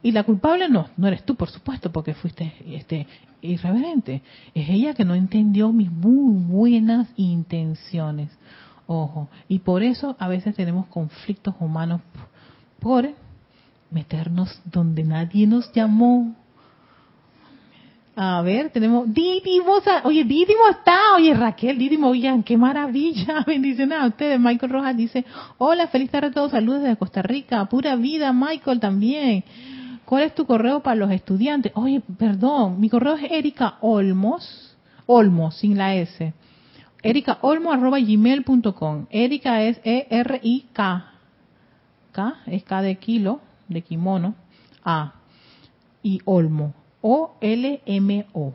[0.03, 3.07] Y la culpable no, no eres tú, por supuesto, porque fuiste este
[3.41, 4.21] irreverente.
[4.53, 8.29] Es ella que no entendió mis muy buenas intenciones.
[8.87, 12.01] Ojo, y por eso a veces tenemos conflictos humanos
[12.79, 13.09] por
[13.89, 16.35] meternos donde nadie nos llamó.
[18.15, 24.07] A ver, tenemos Didimo, oye, Didimo está, oye Raquel, Didimo, oigan, qué maravilla, bendiciones a
[24.07, 24.39] ustedes.
[24.39, 25.25] Michael Rojas dice,
[25.57, 29.45] hola, feliz tarde a todos, saludos desde Costa Rica, pura vida, Michael también.
[30.11, 31.71] ¿Cuál es tu correo para los estudiantes?
[31.73, 36.33] Oye, perdón, mi correo es Erika Olmos, Olmos, sin la S.
[37.01, 39.05] Erika Olmo arroba gmail.com.
[39.09, 41.05] Erika es E-R-I-K.
[42.11, 43.39] K es K de kilo,
[43.69, 44.35] de kimono,
[44.83, 45.13] A.
[46.03, 48.53] Y Olmo, O-L-M-O.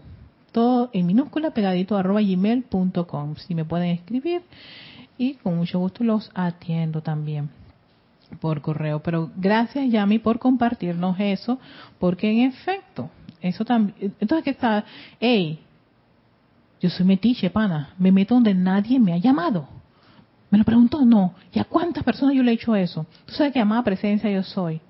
[0.53, 3.37] Todo en minúscula pegadito arroba gmail.com.
[3.37, 4.43] Si me pueden escribir
[5.17, 7.49] y con mucho gusto los atiendo también
[8.41, 9.01] por correo.
[9.01, 11.59] Pero gracias, Yami, por compartirnos eso,
[11.99, 13.11] porque en efecto,
[13.41, 14.15] eso también.
[14.21, 14.85] Entonces, ¿qué está?
[15.21, 15.61] Hey,
[16.81, 17.95] yo soy metiche, pana.
[17.99, 19.69] Me meto donde nadie me ha llamado.
[20.51, 21.05] ¿Me lo preguntó?
[21.05, 21.35] No.
[21.53, 23.07] ¿Y a cuántas personas yo le he hecho eso?
[23.25, 24.81] Tú sabes que amada presencia yo soy.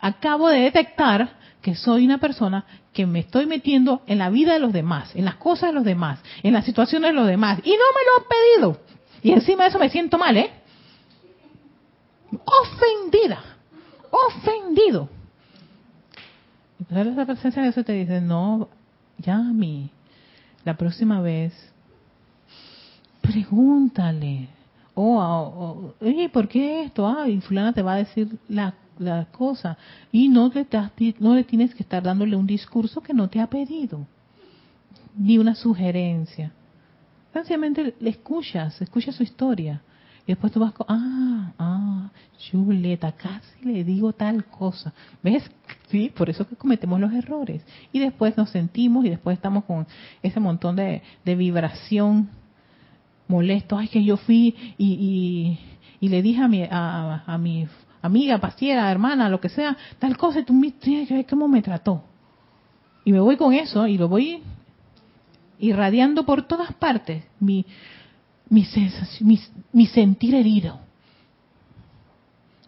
[0.00, 1.30] Acabo de detectar
[1.62, 5.24] que soy una persona que me estoy metiendo en la vida de los demás, en
[5.24, 8.16] las cosas de los demás, en las situaciones de los demás, y no me lo
[8.16, 8.82] han pedido.
[9.22, 10.50] Y encima de eso me siento mal, ¿eh?
[12.44, 13.42] Ofendida.
[14.10, 15.08] Ofendido.
[16.80, 18.68] Entonces la presencia de eso te dice, no,
[19.18, 19.90] Yami,
[20.64, 21.52] la próxima vez,
[23.20, 24.48] pregúntale.
[24.94, 27.06] O, o, oye, ¿por qué esto?
[27.06, 29.76] Ah, y fulana te va a decir la la cosa.
[30.12, 30.66] Y no, te,
[31.18, 34.06] no le tienes que estar dándole un discurso que no te ha pedido,
[35.16, 36.52] ni una sugerencia.
[37.32, 39.80] Sencillamente le escuchas, escuchas su historia.
[40.28, 44.92] Y después tú vas ah, ah, chuleta, casi le digo tal cosa.
[45.22, 45.50] ¿Ves?
[45.88, 47.62] Sí, por eso que cometemos los errores.
[47.92, 49.86] Y después nos sentimos y después estamos con
[50.22, 52.28] ese montón de, de vibración
[53.26, 53.78] molesto.
[53.78, 55.58] Ay, que yo fui y,
[55.98, 57.66] y, le dije a mi, a, a mi
[58.02, 62.04] amiga, pasiera, hermana, lo que sea, tal cosa, y tú tienes que cómo me trató.
[63.02, 64.42] Y me voy con eso y lo voy
[65.58, 67.24] irradiando por todas partes.
[67.40, 67.64] Mi,
[68.50, 69.38] mi, sensación,
[69.72, 70.78] mi, sentir herido.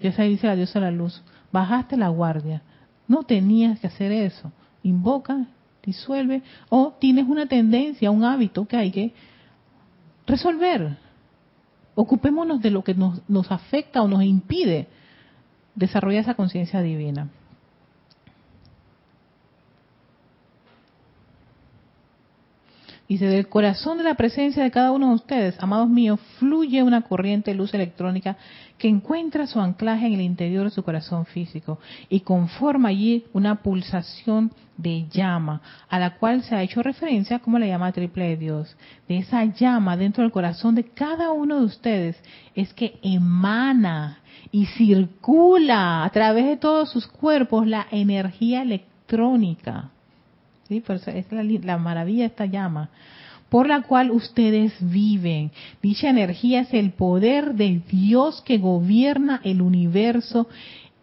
[0.01, 1.23] Y esa dice la diosa de la luz,
[1.53, 2.63] bajaste la guardia,
[3.07, 4.53] no tenías que hacer eso.
[4.83, 5.47] Invoca,
[5.85, 9.13] disuelve, o tienes una tendencia, un hábito que hay que
[10.27, 10.97] resolver.
[11.95, 14.89] Ocupémonos de lo que nos, nos afecta o nos impide
[15.75, 17.29] desarrollar esa conciencia divina.
[23.11, 27.03] Dice, del corazón de la presencia de cada uno de ustedes, amados míos, fluye una
[27.03, 28.37] corriente de luz electrónica
[28.79, 33.65] que encuentra su anclaje en el interior de su corazón físico y conforma allí una
[33.65, 38.37] pulsación de llama, a la cual se ha hecho referencia como la llama triple de
[38.37, 38.77] Dios.
[39.09, 42.23] De esa llama dentro del corazón de cada uno de ustedes
[42.55, 44.21] es que emana
[44.53, 49.91] y circula a través de todos sus cuerpos la energía electrónica
[50.71, 50.83] ¿sí?
[51.07, 51.27] Es
[51.65, 52.89] la, maravilla de esta llama
[53.49, 55.51] por la cual ustedes viven.
[55.83, 60.47] Dicha energía es el poder de Dios que gobierna el universo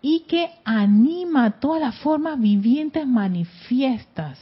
[0.02, 4.40] y que anima todas las formas vivientes manifiestas.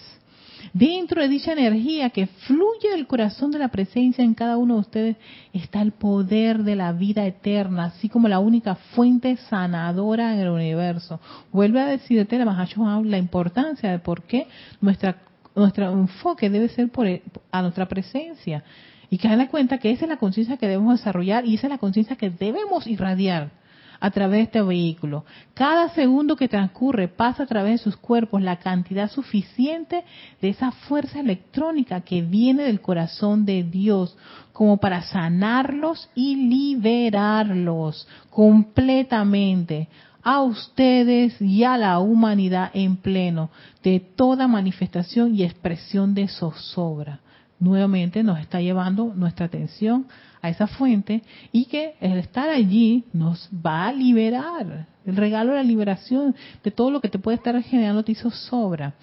[0.73, 4.79] Dentro de dicha energía que fluye del corazón de la presencia en cada uno de
[4.81, 5.15] ustedes
[5.53, 10.49] está el poder de la vida eterna, así como la única fuente sanadora en el
[10.49, 11.19] universo.
[11.51, 14.47] Vuelve a decirte la Mahashoggi la importancia de por qué
[14.81, 15.17] nuestra,
[15.55, 17.07] nuestro enfoque debe ser por,
[17.51, 18.63] a nuestra presencia.
[19.09, 21.71] Y que hagan cuenta que esa es la conciencia que debemos desarrollar y esa es
[21.71, 23.51] la conciencia que debemos irradiar
[23.99, 25.25] a través de este vehículo.
[25.53, 30.03] Cada segundo que transcurre pasa a través de sus cuerpos la cantidad suficiente
[30.41, 34.17] de esa fuerza electrónica que viene del corazón de Dios
[34.53, 39.89] como para sanarlos y liberarlos completamente
[40.23, 43.51] a ustedes y a la humanidad en pleno
[43.83, 47.19] de toda manifestación y expresión de zozobra.
[47.59, 50.07] Nuevamente nos está llevando nuestra atención
[50.45, 54.87] a esa fuente y que el estar allí nos va a liberar.
[55.05, 58.31] El regalo de la liberación de todo lo que te puede estar generando te hizo
[58.31, 58.93] sobra.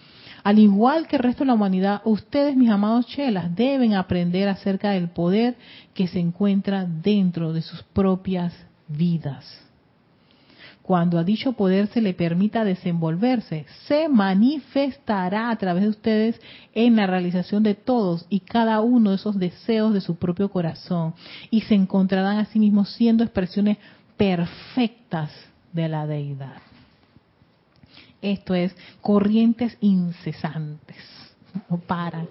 [0.44, 4.90] Al igual que el resto de la humanidad, ustedes, mis amados chelas, deben aprender acerca
[4.90, 5.56] del poder
[5.94, 8.52] que se encuentra dentro de sus propias
[8.88, 9.71] vidas
[10.82, 16.40] cuando a dicho poder se le permita desenvolverse, se manifestará a través de ustedes
[16.74, 21.14] en la realización de todos y cada uno de esos deseos de su propio corazón
[21.50, 23.78] y se encontrarán a sí mismos siendo expresiones
[24.16, 25.30] perfectas
[25.72, 26.60] de la deidad.
[28.20, 30.96] Esto es corrientes incesantes,
[31.68, 32.28] no paran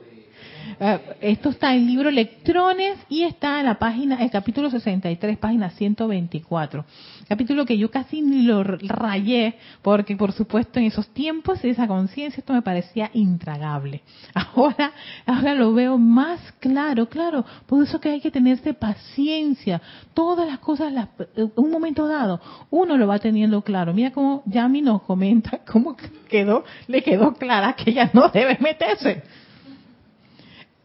[1.21, 5.69] esto está en el libro Electrones y está en la página, el capítulo 63, página
[5.69, 6.85] 124.
[7.27, 12.53] Capítulo que yo casi lo rayé, porque por supuesto en esos tiempos, esa conciencia, esto
[12.53, 14.01] me parecía intragable.
[14.33, 14.91] Ahora,
[15.25, 19.81] ahora lo veo más claro, claro, por eso que hay que tenerse paciencia.
[20.13, 21.07] Todas las cosas, las,
[21.55, 23.93] un momento dado, uno lo va teniendo claro.
[23.93, 25.95] Mira cómo Yami nos comenta cómo
[26.29, 29.23] quedó, le quedó clara que ella no debe meterse.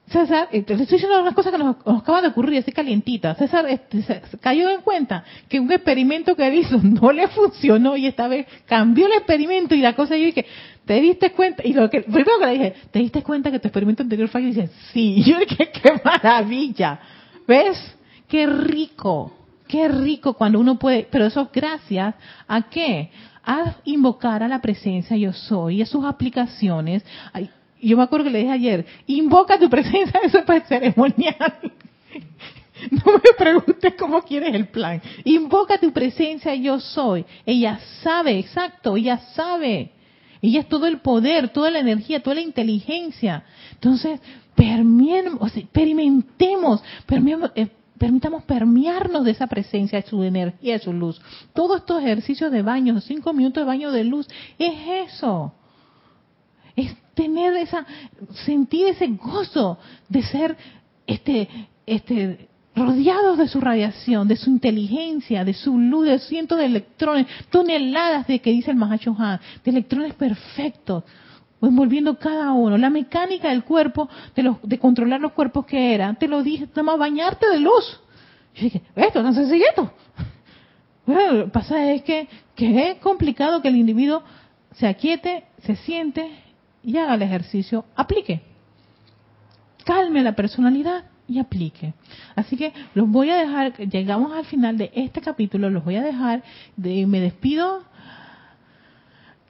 [0.09, 3.35] César, te estoy diciendo unas cosas que nos, acaba de ocurrir, así calientita.
[3.35, 4.05] César este,
[4.41, 9.07] cayó en cuenta que un experimento que hizo no le funcionó y esta vez cambió
[9.07, 10.47] el experimento y la cosa yo dije,
[10.85, 11.67] ¿te diste cuenta?
[11.67, 14.43] Y lo que primero que le dije, ¿te diste cuenta que tu experimento anterior fue?
[14.43, 15.15] Y dice, sí.
[15.17, 17.01] Y yo dije, qué maravilla.
[17.49, 17.77] ¿Ves?
[18.29, 19.33] Qué rico.
[19.67, 22.15] Qué rico cuando uno puede, pero eso gracias
[22.47, 23.11] a qué?
[23.45, 27.05] A invocar a la presencia yo soy, a sus aplicaciones,
[27.89, 31.55] yo me acuerdo que le dije ayer, invoca tu presencia, eso es ceremonial.
[32.91, 35.01] No me preguntes cómo quieres el plan.
[35.25, 37.25] Invoca tu presencia, yo soy.
[37.47, 39.93] Ella sabe, exacto, ella sabe.
[40.43, 43.45] Ella es todo el poder, toda la energía, toda la inteligencia.
[43.73, 44.21] Entonces,
[45.57, 46.83] experimentemos,
[47.55, 51.19] eh, permitamos permearnos de esa presencia, de su energía, de su luz.
[51.55, 54.29] Todos estos ejercicios de baño, cinco minutos de baño de luz,
[54.59, 54.75] es
[55.11, 55.55] eso
[56.77, 57.85] es tener esa,
[58.45, 60.57] sentir ese gozo de ser
[61.07, 61.49] este,
[61.87, 67.27] este, rodeados de su radiación, de su inteligencia, de su luz, de cientos de electrones,
[67.51, 71.03] toneladas de que dice el Mahacho Han, de electrones perfectos,
[71.63, 72.77] envolviendo cada uno.
[72.77, 76.67] La mecánica del cuerpo, de, los, de controlar los cuerpos que era, te lo dije,
[76.69, 78.01] nada más bañarte de luz.
[78.55, 79.91] Yo dije, esto no si esto.
[81.07, 84.23] Bueno, lo que pasa es que, que es complicado que el individuo
[84.75, 86.31] se aquiete, se siente
[86.87, 88.41] y haga el ejercicio, aplique.
[89.85, 91.95] Calme la personalidad y aplique.
[92.37, 96.03] Así que los voy a dejar, llegamos al final de este capítulo, los voy a
[96.03, 96.45] dejar,
[96.77, 97.83] de, me despido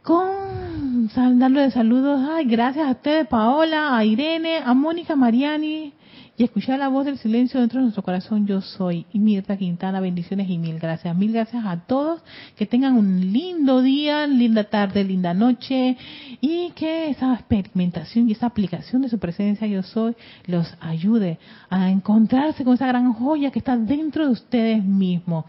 [0.03, 5.93] con darle de saludos, ay, gracias a ustedes, Paola, a Irene, a Mónica Mariani,
[6.39, 8.47] y escuchar la voz del silencio dentro de nuestro corazón.
[8.47, 10.01] Yo soy Mirta Quintana.
[10.01, 11.17] Bendiciones y mil gracias.
[11.17, 12.23] Mil gracias a todos.
[12.57, 15.97] Que tengan un lindo día, linda tarde, linda noche
[16.41, 20.15] y que esa experimentación y esa aplicación de su presencia yo soy
[20.47, 21.39] los ayude
[21.71, 25.47] a encontrarse con esa gran joya que está dentro de ustedes mismos,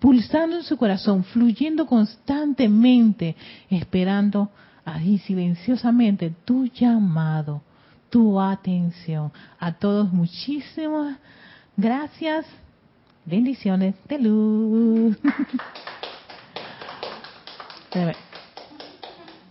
[0.00, 3.36] pulsando en su corazón, fluyendo constantemente,
[3.70, 4.50] esperando
[4.84, 7.62] ahí silenciosamente tu llamado
[8.14, 9.32] tu atención.
[9.58, 11.18] A todos muchísimas
[11.76, 12.46] gracias.
[13.24, 15.18] Bendiciones de luz.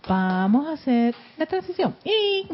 [0.08, 1.94] Vamos a hacer la transición.
[2.06, 2.48] Y